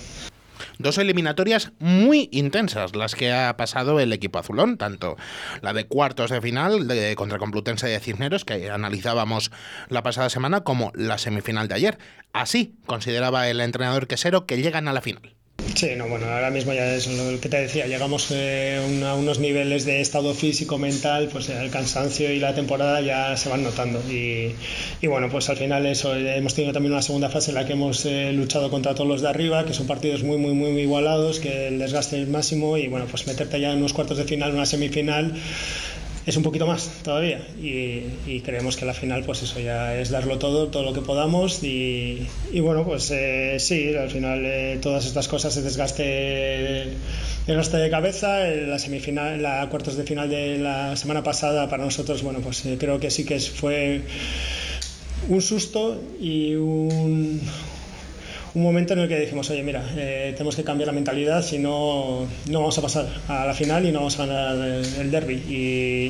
Dos 0.79 0.99
eliminatorias 0.99 1.73
muy 1.79 2.29
intensas 2.33 2.95
las 2.95 3.15
que 3.15 3.33
ha 3.33 3.57
pasado 3.57 4.01
el 4.01 4.13
equipo 4.13 4.39
azulón, 4.39 4.77
tanto 4.77 5.17
la 5.63 5.73
de 5.73 5.87
cuartos 5.87 6.31
de 6.31 6.41
final 6.41 6.87
contra 7.17 7.39
Complutense 7.39 7.87
de 7.87 8.01
Cisneros, 8.01 8.45
que 8.45 8.71
analizábamos 8.71 9.51
la 9.89 10.03
pasada 10.03 10.31
semana, 10.31 10.63
como 10.63 10.93
la 10.95 11.19
semifinal 11.19 11.69
de 11.69 11.75
ayer. 11.75 11.99
Así 12.33 12.75
consideraba 12.87 13.49
el 13.49 13.61
entrenador 13.61 14.07
quesero 14.07 14.47
que 14.47 14.61
llegan 14.61 14.89
a 14.89 14.93
la 14.93 15.01
final. 15.01 15.40
Sí, 15.75 15.91
no, 15.97 16.09
bueno, 16.09 16.27
ahora 16.27 16.51
mismo 16.51 16.73
ya 16.73 16.95
es 16.95 17.07
lo 17.07 17.41
que 17.41 17.49
te 17.49 17.59
decía, 17.61 17.87
llegamos 17.87 18.29
eh, 18.33 18.81
a 19.07 19.15
unos 19.15 19.39
niveles 19.39 19.85
de 19.85 20.01
estado 20.01 20.35
físico, 20.35 20.79
mental, 20.79 21.29
pues 21.33 21.49
el 21.49 21.71
cansancio 21.71 22.33
y 22.33 22.39
la 22.39 22.55
temporada 22.55 23.01
ya 23.01 23.37
se 23.37 23.49
van 23.49 23.63
notando. 23.63 24.01
Y, 24.11 24.55
y 25.01 25.07
bueno, 25.07 25.29
pues 25.31 25.49
al 25.49 25.57
final 25.57 25.87
eso, 25.87 26.15
hemos 26.15 26.55
tenido 26.55 26.73
también 26.73 26.93
una 26.93 27.03
segunda 27.03 27.31
fase 27.31 27.51
en 27.51 27.55
la 27.55 27.67
que 27.67 27.75
hemos 27.75 28.05
eh, 28.05 28.33
luchado 28.33 28.71
contra 28.71 28.95
todos 28.95 29.09
los 29.09 29.23
de 29.23 29.29
arriba, 29.29 29.65
que 29.65 29.73
son 29.73 29.87
partidos 29.87 30.23
muy, 30.23 30.39
muy, 30.39 30.53
muy 30.53 30.71
igualados, 30.81 31.41
que 31.41 31.69
el 31.69 31.79
desgaste 31.79 32.21
es 32.21 32.29
máximo 32.29 32.77
y 32.77 32.89
bueno, 32.89 33.07
pues 33.11 33.27
meterte 33.27 33.61
ya 33.61 33.71
en 33.71 33.79
unos 33.79 33.93
cuartos 33.93 34.19
de 34.19 34.25
final, 34.25 34.53
una 34.53 34.67
semifinal 34.67 35.35
es 36.27 36.37
un 36.37 36.43
poquito 36.43 36.67
más 36.67 36.91
todavía. 37.03 37.47
Y, 37.61 38.05
y, 38.27 38.41
creemos 38.45 38.77
que 38.77 38.85
la 38.85 38.95
final 38.95 39.25
pues 39.25 39.43
eso 39.43 39.59
ya 39.61 39.97
es 39.97 40.11
darlo 40.11 40.39
todo, 40.39 40.69
todo 40.69 40.83
lo 40.83 40.93
que 40.93 41.01
podamos. 41.01 41.63
Y, 41.63 42.27
y 42.53 42.61
bueno 42.61 42.85
pues 42.85 43.11
eh, 43.11 43.57
sí, 43.59 43.95
al 43.95 44.11
final 44.11 44.43
eh, 44.45 44.79
todas 44.81 45.07
estas 45.07 45.29
cosas, 45.29 45.57
el 45.57 45.65
desgaste, 45.65 46.83
el 46.83 46.97
desgaste 47.47 47.79
de 47.79 47.91
cabeza, 47.91 48.47
la 48.49 48.79
semifinal, 48.79 49.43
la 49.43 49.69
cuartos 49.69 49.97
de 49.97 50.05
final 50.05 50.29
de 50.29 50.59
la 50.59 50.97
semana 50.97 51.23
pasada 51.23 51.69
para 51.69 51.85
nosotros 51.85 52.23
bueno 52.23 52.41
pues 52.41 52.65
eh, 52.67 52.77
creo 52.79 53.01
que 53.01 53.11
sí 53.11 53.25
que 53.25 53.41
fue 53.41 54.03
un 55.29 55.43
susto 55.43 56.01
y 56.21 56.55
un, 56.55 57.41
un 58.55 58.63
momento 58.63 58.95
en 58.95 59.01
el 59.01 59.09
que 59.09 59.19
dijimos, 59.19 59.49
oye, 59.51 59.63
mira, 59.63 59.85
eh, 59.97 60.33
tenemos 60.37 60.57
que 60.57 60.65
cambiar 60.65 60.89
la 60.89 60.93
mentalidad, 60.93 61.43
si 61.43 61.59
no, 61.59 62.27
no 62.49 62.59
vamos 62.59 62.77
a 62.79 62.83
pasar 62.83 63.07
a 63.29 63.47
la 63.47 63.55
final 63.55 63.87
y 63.87 63.93
no 63.93 64.01
vamos 64.01 64.19
a 64.19 64.27
ganar 64.27 64.57
el, 64.99 65.11
derby. 65.11 65.43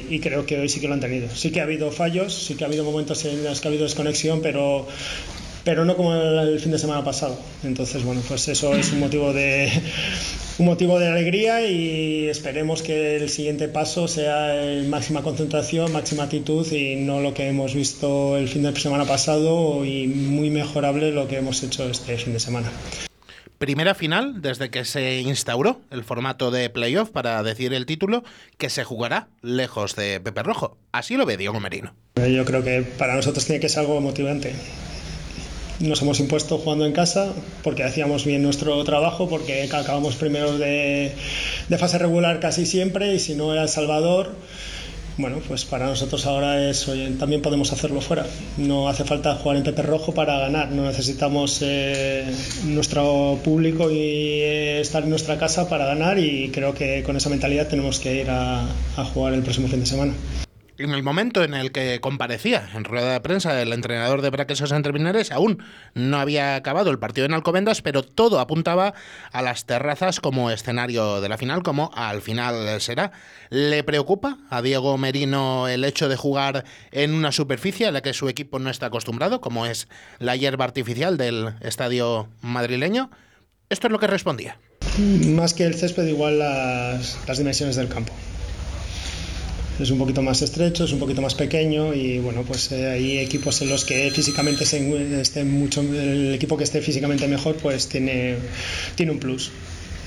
Y, 0.08 0.18
creo 0.20 0.46
que 0.46 0.58
hoy 0.58 0.68
sí 0.68 0.80
que 0.80 0.88
lo 0.88 0.94
han 0.94 1.00
tenido. 1.00 1.28
Sí 1.34 1.50
que 1.50 1.60
ha 1.60 1.64
habido 1.64 1.90
fallos, 1.90 2.34
sí 2.34 2.54
que 2.54 2.64
ha 2.64 2.66
habido 2.66 2.84
momentos 2.84 3.24
en 3.24 3.44
los 3.44 3.60
que 3.60 3.68
ha 3.68 3.70
habido 3.70 3.84
desconexión, 3.84 4.40
pero 4.42 4.86
pero 5.64 5.84
no 5.84 5.94
como 5.94 6.14
el, 6.14 6.58
fin 6.58 6.72
de 6.72 6.78
semana 6.78 7.04
pasado. 7.04 7.38
Entonces, 7.62 8.02
bueno, 8.02 8.22
pues 8.26 8.48
eso 8.48 8.74
es 8.74 8.92
un 8.92 9.00
motivo 9.00 9.32
de 9.32 9.70
un 10.60 10.66
motivo 10.66 10.98
de 10.98 11.08
alegría 11.08 11.66
y 11.66 12.28
esperemos 12.28 12.82
que 12.82 13.16
el 13.16 13.30
siguiente 13.30 13.66
paso 13.66 14.08
sea 14.08 14.54
máxima 14.86 15.22
concentración, 15.22 15.90
máxima 15.90 16.24
actitud 16.24 16.70
y 16.70 16.96
no 16.96 17.22
lo 17.22 17.32
que 17.32 17.48
hemos 17.48 17.74
visto 17.74 18.36
el 18.36 18.46
fin 18.46 18.64
de 18.64 18.78
semana 18.78 19.06
pasado 19.06 19.86
y 19.86 20.06
muy 20.06 20.50
mejorable 20.50 21.12
lo 21.12 21.28
que 21.28 21.38
hemos 21.38 21.62
hecho 21.62 21.88
este 21.88 22.18
fin 22.18 22.34
de 22.34 22.40
semana. 22.40 22.70
Primera 23.56 23.94
final 23.94 24.42
desde 24.42 24.68
que 24.68 24.84
se 24.84 25.22
instauró 25.22 25.80
el 25.90 26.04
formato 26.04 26.50
de 26.50 26.68
playoff 26.68 27.08
para 27.08 27.42
decir 27.42 27.72
el 27.72 27.86
título 27.86 28.22
que 28.58 28.68
se 28.68 28.84
jugará 28.84 29.28
lejos 29.40 29.96
de 29.96 30.20
Pepe 30.20 30.42
Rojo. 30.42 30.76
Así 30.92 31.16
lo 31.16 31.24
ve 31.24 31.38
Diego 31.38 31.58
Merino. 31.58 31.94
Yo 32.16 32.44
creo 32.44 32.62
que 32.62 32.82
para 32.82 33.16
nosotros 33.16 33.46
tiene 33.46 33.60
que 33.60 33.70
ser 33.70 33.80
algo 33.80 33.98
motivante 34.02 34.52
nos 35.80 36.02
hemos 36.02 36.20
impuesto 36.20 36.58
jugando 36.58 36.86
en 36.86 36.92
casa 36.92 37.32
porque 37.62 37.84
hacíamos 37.84 38.24
bien 38.24 38.42
nuestro 38.42 38.82
trabajo, 38.84 39.28
porque 39.28 39.62
acabamos 39.64 40.14
primero 40.16 40.58
de, 40.58 41.12
de, 41.68 41.78
fase 41.78 41.98
regular 41.98 42.40
casi 42.40 42.66
siempre 42.66 43.14
y 43.14 43.18
si 43.18 43.34
no 43.34 43.52
era 43.52 43.62
El 43.62 43.68
Salvador, 43.68 44.34
bueno, 45.16 45.38
pues 45.46 45.64
para 45.64 45.86
nosotros 45.86 46.24
ahora 46.26 46.70
es, 46.70 46.88
oye, 46.88 47.10
también 47.18 47.42
podemos 47.42 47.72
hacerlo 47.72 48.00
fuera. 48.00 48.26
No 48.56 48.88
hace 48.88 49.04
falta 49.04 49.34
jugar 49.34 49.58
en 49.58 49.64
Pepe 49.64 49.82
Rojo 49.82 50.14
para 50.14 50.38
ganar, 50.38 50.70
no 50.70 50.84
necesitamos 50.84 51.58
eh, 51.62 52.24
nuestro 52.64 53.38
público 53.44 53.90
y 53.90 53.98
eh, 53.98 54.80
estar 54.80 55.02
en 55.02 55.10
nuestra 55.10 55.38
casa 55.38 55.68
para 55.68 55.86
ganar 55.86 56.18
y 56.18 56.50
creo 56.50 56.74
que 56.74 57.02
con 57.02 57.16
esa 57.16 57.28
mentalidad 57.28 57.68
tenemos 57.68 58.00
que 58.00 58.20
ir 58.20 58.30
a 58.30 58.66
jugar 59.12 59.34
el 59.34 59.42
próximo 59.42 59.68
fin 59.68 59.80
de 59.80 59.86
semana. 59.86 60.14
En 60.82 60.90
el 60.90 61.02
momento 61.02 61.44
en 61.44 61.54
el 61.54 61.72
que 61.72 62.00
comparecía 62.00 62.68
en 62.74 62.84
rueda 62.84 63.12
de 63.12 63.20
prensa 63.20 63.60
el 63.60 63.72
entrenador 63.72 64.22
de 64.22 64.30
Braquesos 64.30 64.72
Entrepinares, 64.72 65.30
aún 65.32 65.62
no 65.94 66.18
había 66.18 66.56
acabado 66.56 66.90
el 66.90 66.98
partido 66.98 67.26
en 67.26 67.34
Alcobendas, 67.34 67.82
pero 67.82 68.02
todo 68.02 68.40
apuntaba 68.40 68.94
a 69.32 69.42
las 69.42 69.66
terrazas 69.66 70.20
como 70.20 70.50
escenario 70.50 71.20
de 71.20 71.28
la 71.28 71.36
final, 71.36 71.62
como 71.62 71.90
al 71.94 72.22
final 72.22 72.80
será. 72.80 73.12
¿Le 73.50 73.84
preocupa 73.84 74.38
a 74.48 74.62
Diego 74.62 74.96
Merino 74.98 75.68
el 75.68 75.84
hecho 75.84 76.08
de 76.08 76.16
jugar 76.16 76.64
en 76.92 77.14
una 77.14 77.32
superficie 77.32 77.86
a 77.86 77.92
la 77.92 78.00
que 78.00 78.14
su 78.14 78.28
equipo 78.28 78.58
no 78.58 78.70
está 78.70 78.86
acostumbrado, 78.86 79.40
como 79.40 79.66
es 79.66 79.88
la 80.18 80.36
hierba 80.36 80.64
artificial 80.64 81.16
del 81.16 81.54
estadio 81.60 82.28
madrileño? 82.40 83.10
Esto 83.68 83.86
es 83.86 83.92
lo 83.92 83.98
que 83.98 84.06
respondía. 84.06 84.58
Más 84.98 85.54
que 85.54 85.64
el 85.64 85.74
césped, 85.74 86.06
igual 86.06 86.38
las 86.38 87.38
dimensiones 87.38 87.76
del 87.76 87.88
campo 87.88 88.12
es 89.82 89.90
un 89.90 89.98
poquito 89.98 90.22
más 90.22 90.42
estrecho, 90.42 90.84
es 90.84 90.92
un 90.92 90.98
poquito 90.98 91.22
más 91.22 91.34
pequeño 91.34 91.94
y 91.94 92.18
bueno, 92.18 92.42
pues 92.42 92.70
eh, 92.72 92.88
hay 92.88 93.18
equipos 93.18 93.60
en 93.62 93.70
los 93.70 93.84
que 93.84 94.10
físicamente 94.10 94.64
se, 94.64 95.20
esté 95.20 95.44
mucho, 95.44 95.80
el 95.80 96.34
equipo 96.34 96.56
que 96.56 96.64
esté 96.64 96.80
físicamente 96.80 97.26
mejor 97.28 97.56
pues 97.56 97.88
tiene, 97.88 98.36
tiene 98.94 99.12
un 99.12 99.18
plus 99.18 99.50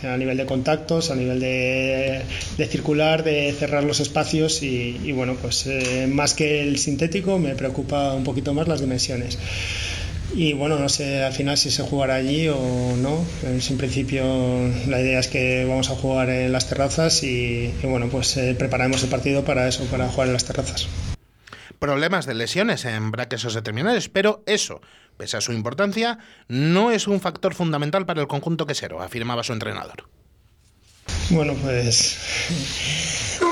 a 0.04 0.18
nivel 0.18 0.36
de 0.38 0.46
contactos, 0.46 1.12
a 1.12 1.16
nivel 1.16 1.40
de, 1.40 2.22
circular, 2.70 3.24
de 3.24 3.54
cerrar 3.54 3.84
los 3.84 4.00
espacios 4.02 4.62
y, 4.62 5.00
y 5.04 5.12
bueno, 5.14 5.36
pues 5.42 5.66
eh, 5.68 6.08
más 6.12 6.34
que 6.34 6.62
el 6.62 6.78
sintético 6.78 7.40
me 7.40 7.56
preocupa 7.56 8.14
un 8.14 8.24
poquito 8.24 8.54
más 8.54 8.68
las 8.68 8.82
dimensiones. 8.82 9.38
Y 10.36 10.54
bueno, 10.54 10.80
no 10.80 10.90
sé 10.90 11.24
al 11.24 11.34
final 11.34 11.58
si 11.58 11.70
se 11.70 11.84
jugará 11.84 12.16
allí 12.16 12.48
o 12.50 12.96
no. 12.98 13.24
En 13.44 13.78
principio 13.78 14.24
la 14.88 15.00
idea 15.00 15.20
es 15.20 15.28
que 15.28 15.66
vamos 15.66 15.90
a 15.92 15.96
jugar 15.96 16.30
en 16.30 16.52
las 16.52 16.68
terrazas 16.68 17.24
y, 17.24 17.72
bueno, 17.84 18.10
pues 18.10 18.36
eh, 18.38 18.56
prepararemos 18.58 19.04
el 19.04 19.10
partido 19.10 19.46
para 19.46 19.68
eso, 19.68 19.86
para 19.86 20.10
jugar 20.10 20.28
en 20.28 20.34
las 20.34 20.46
terrazas. 20.46 20.88
Problemas 21.78 22.26
de 22.26 22.34
lesiones 22.34 22.86
en 22.86 23.12
braquesos 23.12 23.62
terminales, 23.62 24.10
pero 24.10 24.42
eso, 24.46 24.82
pese 25.18 25.38
a 25.38 25.42
su 25.42 25.54
importancia, 25.54 26.18
no 26.48 26.92
es 26.92 27.08
un 27.08 27.20
factor 27.20 27.54
fundamental 27.54 28.06
para 28.06 28.22
el 28.22 28.28
conjunto 28.28 28.66
quesero, 28.66 29.02
afirmaba 29.02 29.44
su 29.44 29.54
entrenador. 29.54 30.10
Bueno, 31.30 31.54
pues 31.62 32.18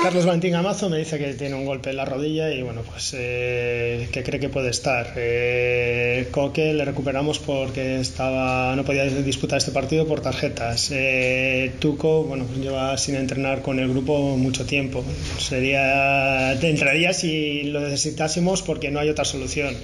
Carlos 0.02 0.26
Valentín 0.26 0.54
Amazo 0.54 0.88
me 0.88 0.98
dice 0.98 1.18
que 1.18 1.34
tiene 1.34 1.54
un 1.54 1.64
golpe 1.64 1.90
en 1.90 1.96
la 1.96 2.04
rodilla 2.04 2.50
y 2.50 2.62
bueno, 2.62 2.82
pues 2.82 3.14
eh, 3.16 4.08
que 4.12 4.22
cree 4.22 4.40
que 4.40 4.48
puede 4.48 4.70
estar. 4.70 5.12
Eh, 5.16 6.28
Coque 6.30 6.72
le 6.72 6.84
recuperamos 6.84 7.38
porque 7.38 8.00
estaba 8.00 8.74
no 8.76 8.84
podía 8.84 9.04
disputar 9.04 9.58
este 9.58 9.70
partido 9.70 10.06
por 10.06 10.20
tarjetas. 10.20 10.90
Eh, 10.92 11.72
Tuco, 11.78 12.24
bueno, 12.24 12.44
pues 12.44 12.58
lleva 12.58 12.96
sin 12.98 13.14
entrenar 13.14 13.62
con 13.62 13.78
el 13.78 13.88
grupo 13.88 14.36
mucho 14.36 14.66
tiempo. 14.66 15.04
Sería 15.38 16.52
entraría 16.52 17.12
si 17.12 17.64
lo 17.64 17.80
necesitásemos 17.80 18.62
porque 18.62 18.90
no 18.90 19.00
hay 19.00 19.08
otra 19.08 19.24
solución. 19.24 19.76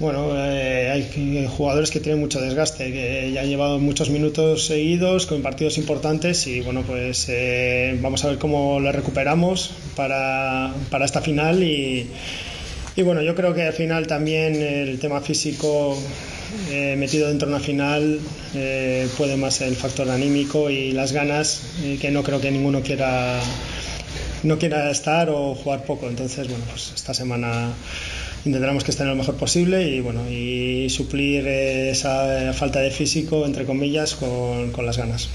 Bueno, 0.00 0.32
eh, 0.36 0.90
hay 0.90 1.46
jugadores 1.46 1.92
que 1.92 2.00
tienen 2.00 2.20
mucho 2.20 2.40
desgaste, 2.40 2.92
que 2.92 3.30
ya 3.32 3.42
han 3.42 3.48
llevado 3.48 3.78
muchos 3.78 4.10
minutos 4.10 4.66
seguidos 4.66 5.26
con 5.26 5.40
partidos 5.40 5.78
importantes 5.78 6.48
y 6.48 6.62
bueno, 6.62 6.82
pues 6.82 7.26
eh, 7.28 7.96
vamos 8.02 8.24
a 8.24 8.28
ver 8.28 8.38
cómo 8.38 8.80
lo 8.80 8.90
recuperamos 8.90 9.70
para, 9.94 10.74
para 10.90 11.04
esta 11.04 11.20
final 11.20 11.62
y, 11.62 12.08
y, 12.96 13.02
bueno, 13.02 13.22
yo 13.22 13.36
creo 13.36 13.54
que 13.54 13.62
al 13.62 13.72
final 13.72 14.08
también 14.08 14.56
el 14.56 14.98
tema 14.98 15.20
físico 15.20 15.96
eh, 16.70 16.94
metido 16.96 17.28
dentro 17.28 17.48
de 17.48 17.54
una 17.54 17.62
final 17.62 18.20
eh, 18.54 19.08
puede 19.16 19.36
más 19.36 19.60
el 19.60 19.74
factor 19.76 20.08
anímico 20.10 20.70
y 20.70 20.92
las 20.92 21.12
ganas, 21.12 21.62
eh, 21.82 21.98
que 22.00 22.10
no 22.10 22.22
creo 22.22 22.40
que 22.40 22.50
ninguno 22.50 22.82
quiera 22.82 23.40
no 24.42 24.58
quiera 24.58 24.90
estar 24.90 25.30
o 25.30 25.54
jugar 25.54 25.84
poco. 25.84 26.08
Entonces, 26.08 26.48
bueno, 26.48 26.64
pues 26.70 26.92
esta 26.94 27.14
semana 27.14 27.72
intentaremos 28.44 28.84
que 28.84 28.90
estén 28.90 29.08
lo 29.08 29.16
mejor 29.16 29.36
posible 29.36 29.88
y 29.88 30.00
bueno 30.00 30.28
y 30.30 30.88
suplir 30.90 31.46
esa 31.46 32.52
falta 32.52 32.80
de 32.80 32.90
físico 32.90 33.46
entre 33.46 33.64
comillas 33.64 34.14
con, 34.14 34.70
con 34.72 34.86
las 34.86 34.98
ganas. 34.98 35.30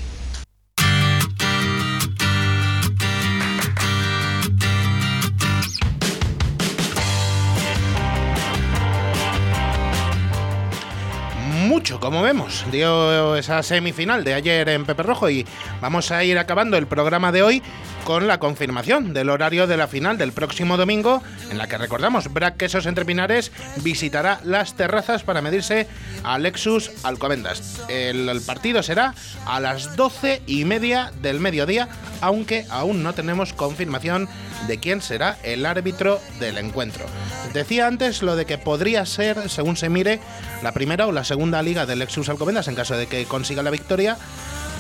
mucho, 11.79 11.99
como 11.99 12.21
vemos. 12.21 12.65
Dio 12.71 13.37
esa 13.37 13.63
semifinal 13.63 14.23
de 14.23 14.33
ayer 14.33 14.67
en 14.67 14.85
Pepe 14.85 15.03
Rojo 15.03 15.29
y 15.29 15.45
vamos 15.79 16.11
a 16.11 16.23
ir 16.25 16.37
acabando 16.37 16.77
el 16.77 16.87
programa 16.87 17.31
de 17.31 17.41
hoy 17.41 17.63
con 18.09 18.25
la 18.25 18.39
confirmación 18.39 19.13
del 19.13 19.29
horario 19.29 19.67
de 19.67 19.77
la 19.77 19.87
final 19.87 20.17
del 20.17 20.31
próximo 20.31 20.77
domingo, 20.77 21.21
en 21.51 21.59
la 21.59 21.67
que 21.67 21.77
recordamos, 21.77 22.33
Brac 22.33 22.57
Quesos 22.57 22.87
Entre 22.87 23.05
Pinares 23.05 23.51
visitará 23.83 24.41
las 24.43 24.73
terrazas 24.73 25.21
para 25.21 25.43
medirse 25.43 25.87
a 26.23 26.39
Lexus 26.39 26.89
Alcobendas. 27.03 27.83
El, 27.87 28.27
el 28.27 28.41
partido 28.41 28.81
será 28.81 29.13
a 29.45 29.59
las 29.59 29.95
doce 29.95 30.41
y 30.47 30.65
media 30.65 31.11
del 31.21 31.39
mediodía, 31.39 31.87
aunque 32.19 32.65
aún 32.71 33.03
no 33.03 33.13
tenemos 33.13 33.53
confirmación 33.53 34.27
de 34.65 34.79
quién 34.79 35.03
será 35.03 35.37
el 35.43 35.63
árbitro 35.67 36.19
del 36.39 36.57
encuentro. 36.57 37.05
Decía 37.53 37.85
antes 37.85 38.23
lo 38.23 38.35
de 38.35 38.47
que 38.47 38.57
podría 38.57 39.05
ser, 39.05 39.51
según 39.51 39.77
se 39.77 39.89
mire, 39.89 40.19
la 40.63 40.71
primera 40.71 41.05
o 41.05 41.11
la 41.11 41.25
segunda 41.25 41.61
liga 41.61 41.85
del 41.85 41.99
Lexus 41.99 42.27
Alcobendas 42.29 42.67
en 42.69 42.73
caso 42.73 42.97
de 42.97 43.05
que 43.05 43.25
consiga 43.25 43.61
la 43.61 43.69
victoria 43.69 44.17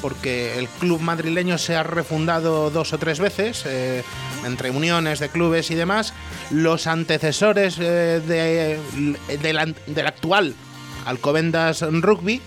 porque 0.01 0.57
el 0.57 0.67
club 0.67 1.01
madrileño 1.01 1.57
se 1.57 1.75
ha 1.75 1.83
refundado 1.83 2.69
dos 2.69 2.93
o 2.93 2.97
tres 2.97 3.19
veces, 3.19 3.63
eh, 3.65 4.03
entre 4.45 4.71
uniones 4.71 5.19
de 5.19 5.29
clubes 5.29 5.71
y 5.71 5.75
demás. 5.75 6.13
Los 6.51 6.87
antecesores 6.87 7.77
eh, 7.79 8.21
de, 8.25 8.79
del, 9.37 10.07
actual 10.07 10.55
Alcobendas 11.05 11.81
Rugby, 11.81 12.41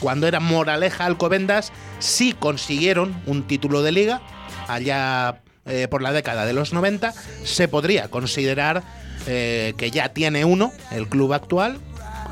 cuando 0.00 0.26
era 0.26 0.40
Moraleja 0.40 1.04
Alcobendas, 1.04 1.72
sí 1.98 2.34
consiguieron 2.38 3.14
un 3.26 3.44
título 3.44 3.82
de 3.82 3.92
liga, 3.92 4.22
allá 4.68 5.42
eh, 5.64 5.88
por 5.88 6.02
la 6.02 6.12
década 6.12 6.44
de 6.44 6.52
los 6.52 6.72
90, 6.72 7.14
se 7.44 7.68
podría 7.68 8.08
considerar 8.08 8.82
que 9.26 9.90
ya 9.92 10.10
tiene 10.10 10.44
uno, 10.44 10.70
el 10.92 11.08
club 11.08 11.32
actual. 11.32 11.80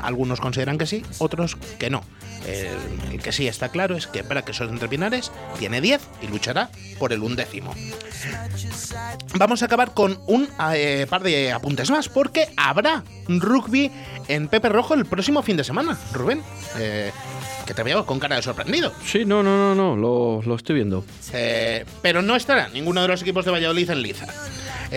Algunos 0.05 0.39
consideran 0.39 0.77
que 0.77 0.85
sí, 0.85 1.03
otros 1.19 1.57
que 1.79 1.89
no. 1.89 2.03
El, 2.47 3.13
el, 3.13 3.21
que 3.21 3.31
sí 3.31 3.47
está 3.47 3.69
claro 3.69 3.95
es 3.95 4.05
que 4.05 4.21
Braquesos 4.21 4.69
Entre 4.69 4.87
Pinares 4.87 5.31
tiene 5.57 5.81
10 5.81 6.01
y 6.21 6.27
luchará 6.27 6.69
por 6.99 7.11
el 7.11 7.23
undécimo. 7.23 7.73
Vamos 9.35 9.61
a 9.61 9.65
acabar 9.65 9.93
con 9.93 10.19
un 10.27 10.47
eh, 10.73 11.07
par 11.09 11.23
de 11.23 11.51
apuntes 11.51 11.89
más, 11.89 12.07
porque 12.07 12.47
habrá 12.55 13.03
rugby 13.27 13.91
en 14.27 14.47
Pepe 14.47 14.69
Rojo 14.69 14.93
el 14.93 15.05
próximo 15.05 15.41
fin 15.41 15.57
de 15.57 15.63
semana. 15.63 15.97
Rubén, 16.13 16.41
eh, 16.77 17.11
que 17.65 17.73
te 17.73 17.83
veo 17.83 18.05
con 18.05 18.19
cara 18.19 18.35
de 18.35 18.41
sorprendido. 18.41 18.93
Sí, 19.05 19.25
no, 19.25 19.43
no, 19.43 19.57
no, 19.57 19.75
no, 19.75 19.95
lo, 19.95 20.41
lo 20.43 20.55
estoy 20.55 20.75
viendo. 20.75 21.03
Eh, 21.33 21.85
pero 22.01 22.21
no 22.21 22.35
estará 22.35 22.69
ninguno 22.69 23.01
de 23.01 23.07
los 23.07 23.21
equipos 23.21 23.43
de 23.45 23.51
Valladolid 23.51 23.89
en 23.89 24.01
liza. 24.01 24.27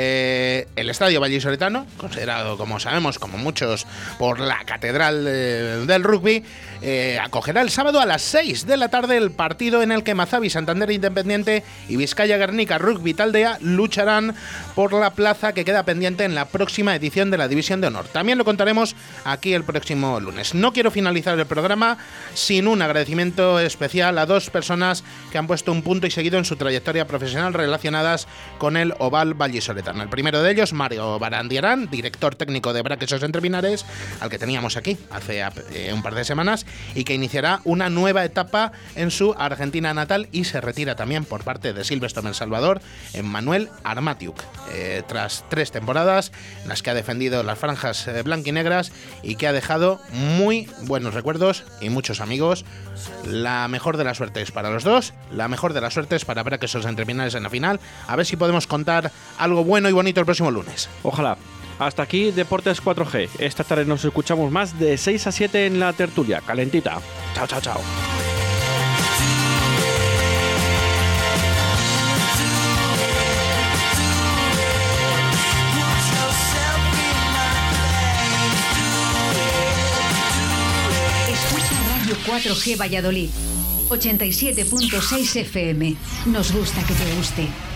Eh, 0.00 0.68
el 0.76 0.90
Estadio 0.90 1.20
Vallisoletano, 1.20 1.84
considerado, 1.96 2.56
como 2.56 2.78
sabemos, 2.78 3.18
como 3.18 3.36
muchos, 3.36 3.84
por 4.16 4.38
la 4.38 4.64
catedral 4.64 5.24
de, 5.24 5.86
del 5.86 6.04
rugby, 6.04 6.44
eh, 6.82 7.18
acogerá 7.20 7.62
el 7.62 7.70
sábado 7.70 7.98
a 8.00 8.06
las 8.06 8.22
6 8.22 8.64
de 8.64 8.76
la 8.76 8.90
tarde 8.90 9.16
el 9.16 9.32
partido 9.32 9.82
en 9.82 9.90
el 9.90 10.04
que 10.04 10.14
Mazavi, 10.14 10.50
Santander 10.50 10.92
Independiente 10.92 11.64
y 11.88 11.96
Vizcaya 11.96 12.36
Guernica 12.36 12.78
Rugby 12.78 13.12
Taldea 13.12 13.58
lucharán 13.60 14.36
por 14.76 14.92
la 14.92 15.14
plaza 15.14 15.52
que 15.52 15.64
queda 15.64 15.82
pendiente 15.82 16.22
en 16.22 16.36
la 16.36 16.44
próxima 16.44 16.94
edición 16.94 17.32
de 17.32 17.38
la 17.38 17.48
División 17.48 17.80
de 17.80 17.88
Honor. 17.88 18.06
También 18.06 18.38
lo 18.38 18.44
contaremos 18.44 18.94
aquí 19.24 19.52
el 19.52 19.64
próximo 19.64 20.20
lunes. 20.20 20.54
No 20.54 20.72
quiero 20.72 20.92
finalizar 20.92 21.36
el 21.36 21.46
programa 21.46 21.98
sin 22.34 22.68
un 22.68 22.82
agradecimiento 22.82 23.58
especial 23.58 24.16
a 24.18 24.26
dos 24.26 24.48
personas 24.48 25.02
que 25.32 25.38
han 25.38 25.48
puesto 25.48 25.72
un 25.72 25.82
punto 25.82 26.06
y 26.06 26.12
seguido 26.12 26.38
en 26.38 26.44
su 26.44 26.54
trayectoria 26.54 27.08
profesional 27.08 27.52
relacionadas 27.52 28.28
con 28.58 28.76
el 28.76 28.94
Oval 29.00 29.34
Vallisoletano. 29.34 29.87
El 29.96 30.08
primero 30.08 30.42
de 30.42 30.50
ellos, 30.50 30.72
Mario 30.72 31.18
Barandiarán, 31.18 31.88
director 31.90 32.34
técnico 32.34 32.72
de 32.72 32.82
Braquesos 32.82 33.22
Entre 33.22 33.40
Pinares, 33.40 33.86
al 34.20 34.28
que 34.28 34.38
teníamos 34.38 34.76
aquí 34.76 34.98
hace 35.10 35.40
eh, 35.72 35.92
un 35.94 36.02
par 36.02 36.14
de 36.14 36.24
semanas, 36.24 36.66
y 36.94 37.04
que 37.04 37.14
iniciará 37.14 37.60
una 37.64 37.88
nueva 37.88 38.24
etapa 38.24 38.72
en 38.96 39.10
su 39.10 39.34
Argentina 39.38 39.94
natal 39.94 40.28
y 40.30 40.44
se 40.44 40.60
retira 40.60 40.94
también 40.94 41.24
por 41.24 41.42
parte 41.42 41.72
de 41.72 41.84
Silverstone 41.84 42.28
El 42.28 42.34
Salvador, 42.34 42.80
en 43.14 43.26
Manuel 43.26 43.70
Armatiuk. 43.82 44.36
Eh, 44.72 45.02
tras 45.08 45.44
tres 45.48 45.72
temporadas 45.72 46.32
en 46.62 46.68
las 46.68 46.82
que 46.82 46.90
ha 46.90 46.94
defendido 46.94 47.42
las 47.42 47.58
franjas 47.58 48.06
eh, 48.06 48.22
blanquinegras 48.22 48.92
y 49.22 49.36
que 49.36 49.46
ha 49.46 49.52
dejado 49.52 50.00
muy 50.12 50.68
buenos 50.82 51.14
recuerdos 51.14 51.64
y 51.80 51.88
muchos 51.88 52.20
amigos. 52.20 52.64
La 53.24 53.68
mejor 53.68 53.96
de 53.96 54.04
las 54.04 54.16
suertes 54.16 54.50
para 54.50 54.70
los 54.70 54.84
dos, 54.84 55.14
la 55.32 55.48
mejor 55.48 55.72
de 55.72 55.80
las 55.80 55.94
suertes 55.94 56.24
para 56.24 56.42
Braquesos 56.42 56.84
Entre 56.84 57.06
Pinares 57.06 57.34
en 57.34 57.44
la 57.44 57.50
final. 57.50 57.80
A 58.06 58.16
ver 58.16 58.26
si 58.26 58.36
podemos 58.36 58.66
contar 58.66 59.12
algo 59.38 59.64
bueno 59.64 59.77
bueno 59.78 59.90
y 59.90 59.92
bonito 59.92 60.18
el 60.18 60.26
próximo 60.26 60.50
lunes. 60.50 60.88
Ojalá. 61.04 61.38
Hasta 61.78 62.02
aquí 62.02 62.32
Deportes 62.32 62.82
4G. 62.82 63.28
Esta 63.38 63.62
tarde 63.62 63.84
nos 63.84 64.04
escuchamos 64.04 64.50
más 64.50 64.76
de 64.76 64.98
6 64.98 65.28
a 65.28 65.32
7 65.32 65.66
en 65.66 65.78
la 65.78 65.92
tertulia, 65.92 66.40
calentita. 66.40 67.00
Chao, 67.34 67.46
chao, 67.46 67.60
chao. 67.60 67.80
Escucha 81.30 81.74
Radio 82.00 82.16
4G 82.26 82.80
Valladolid, 82.80 83.30
87.6 83.90 85.36
FM. 85.42 85.94
Nos 86.26 86.50
gusta 86.52 86.82
que 86.82 86.94
te 86.94 87.14
guste. 87.14 87.67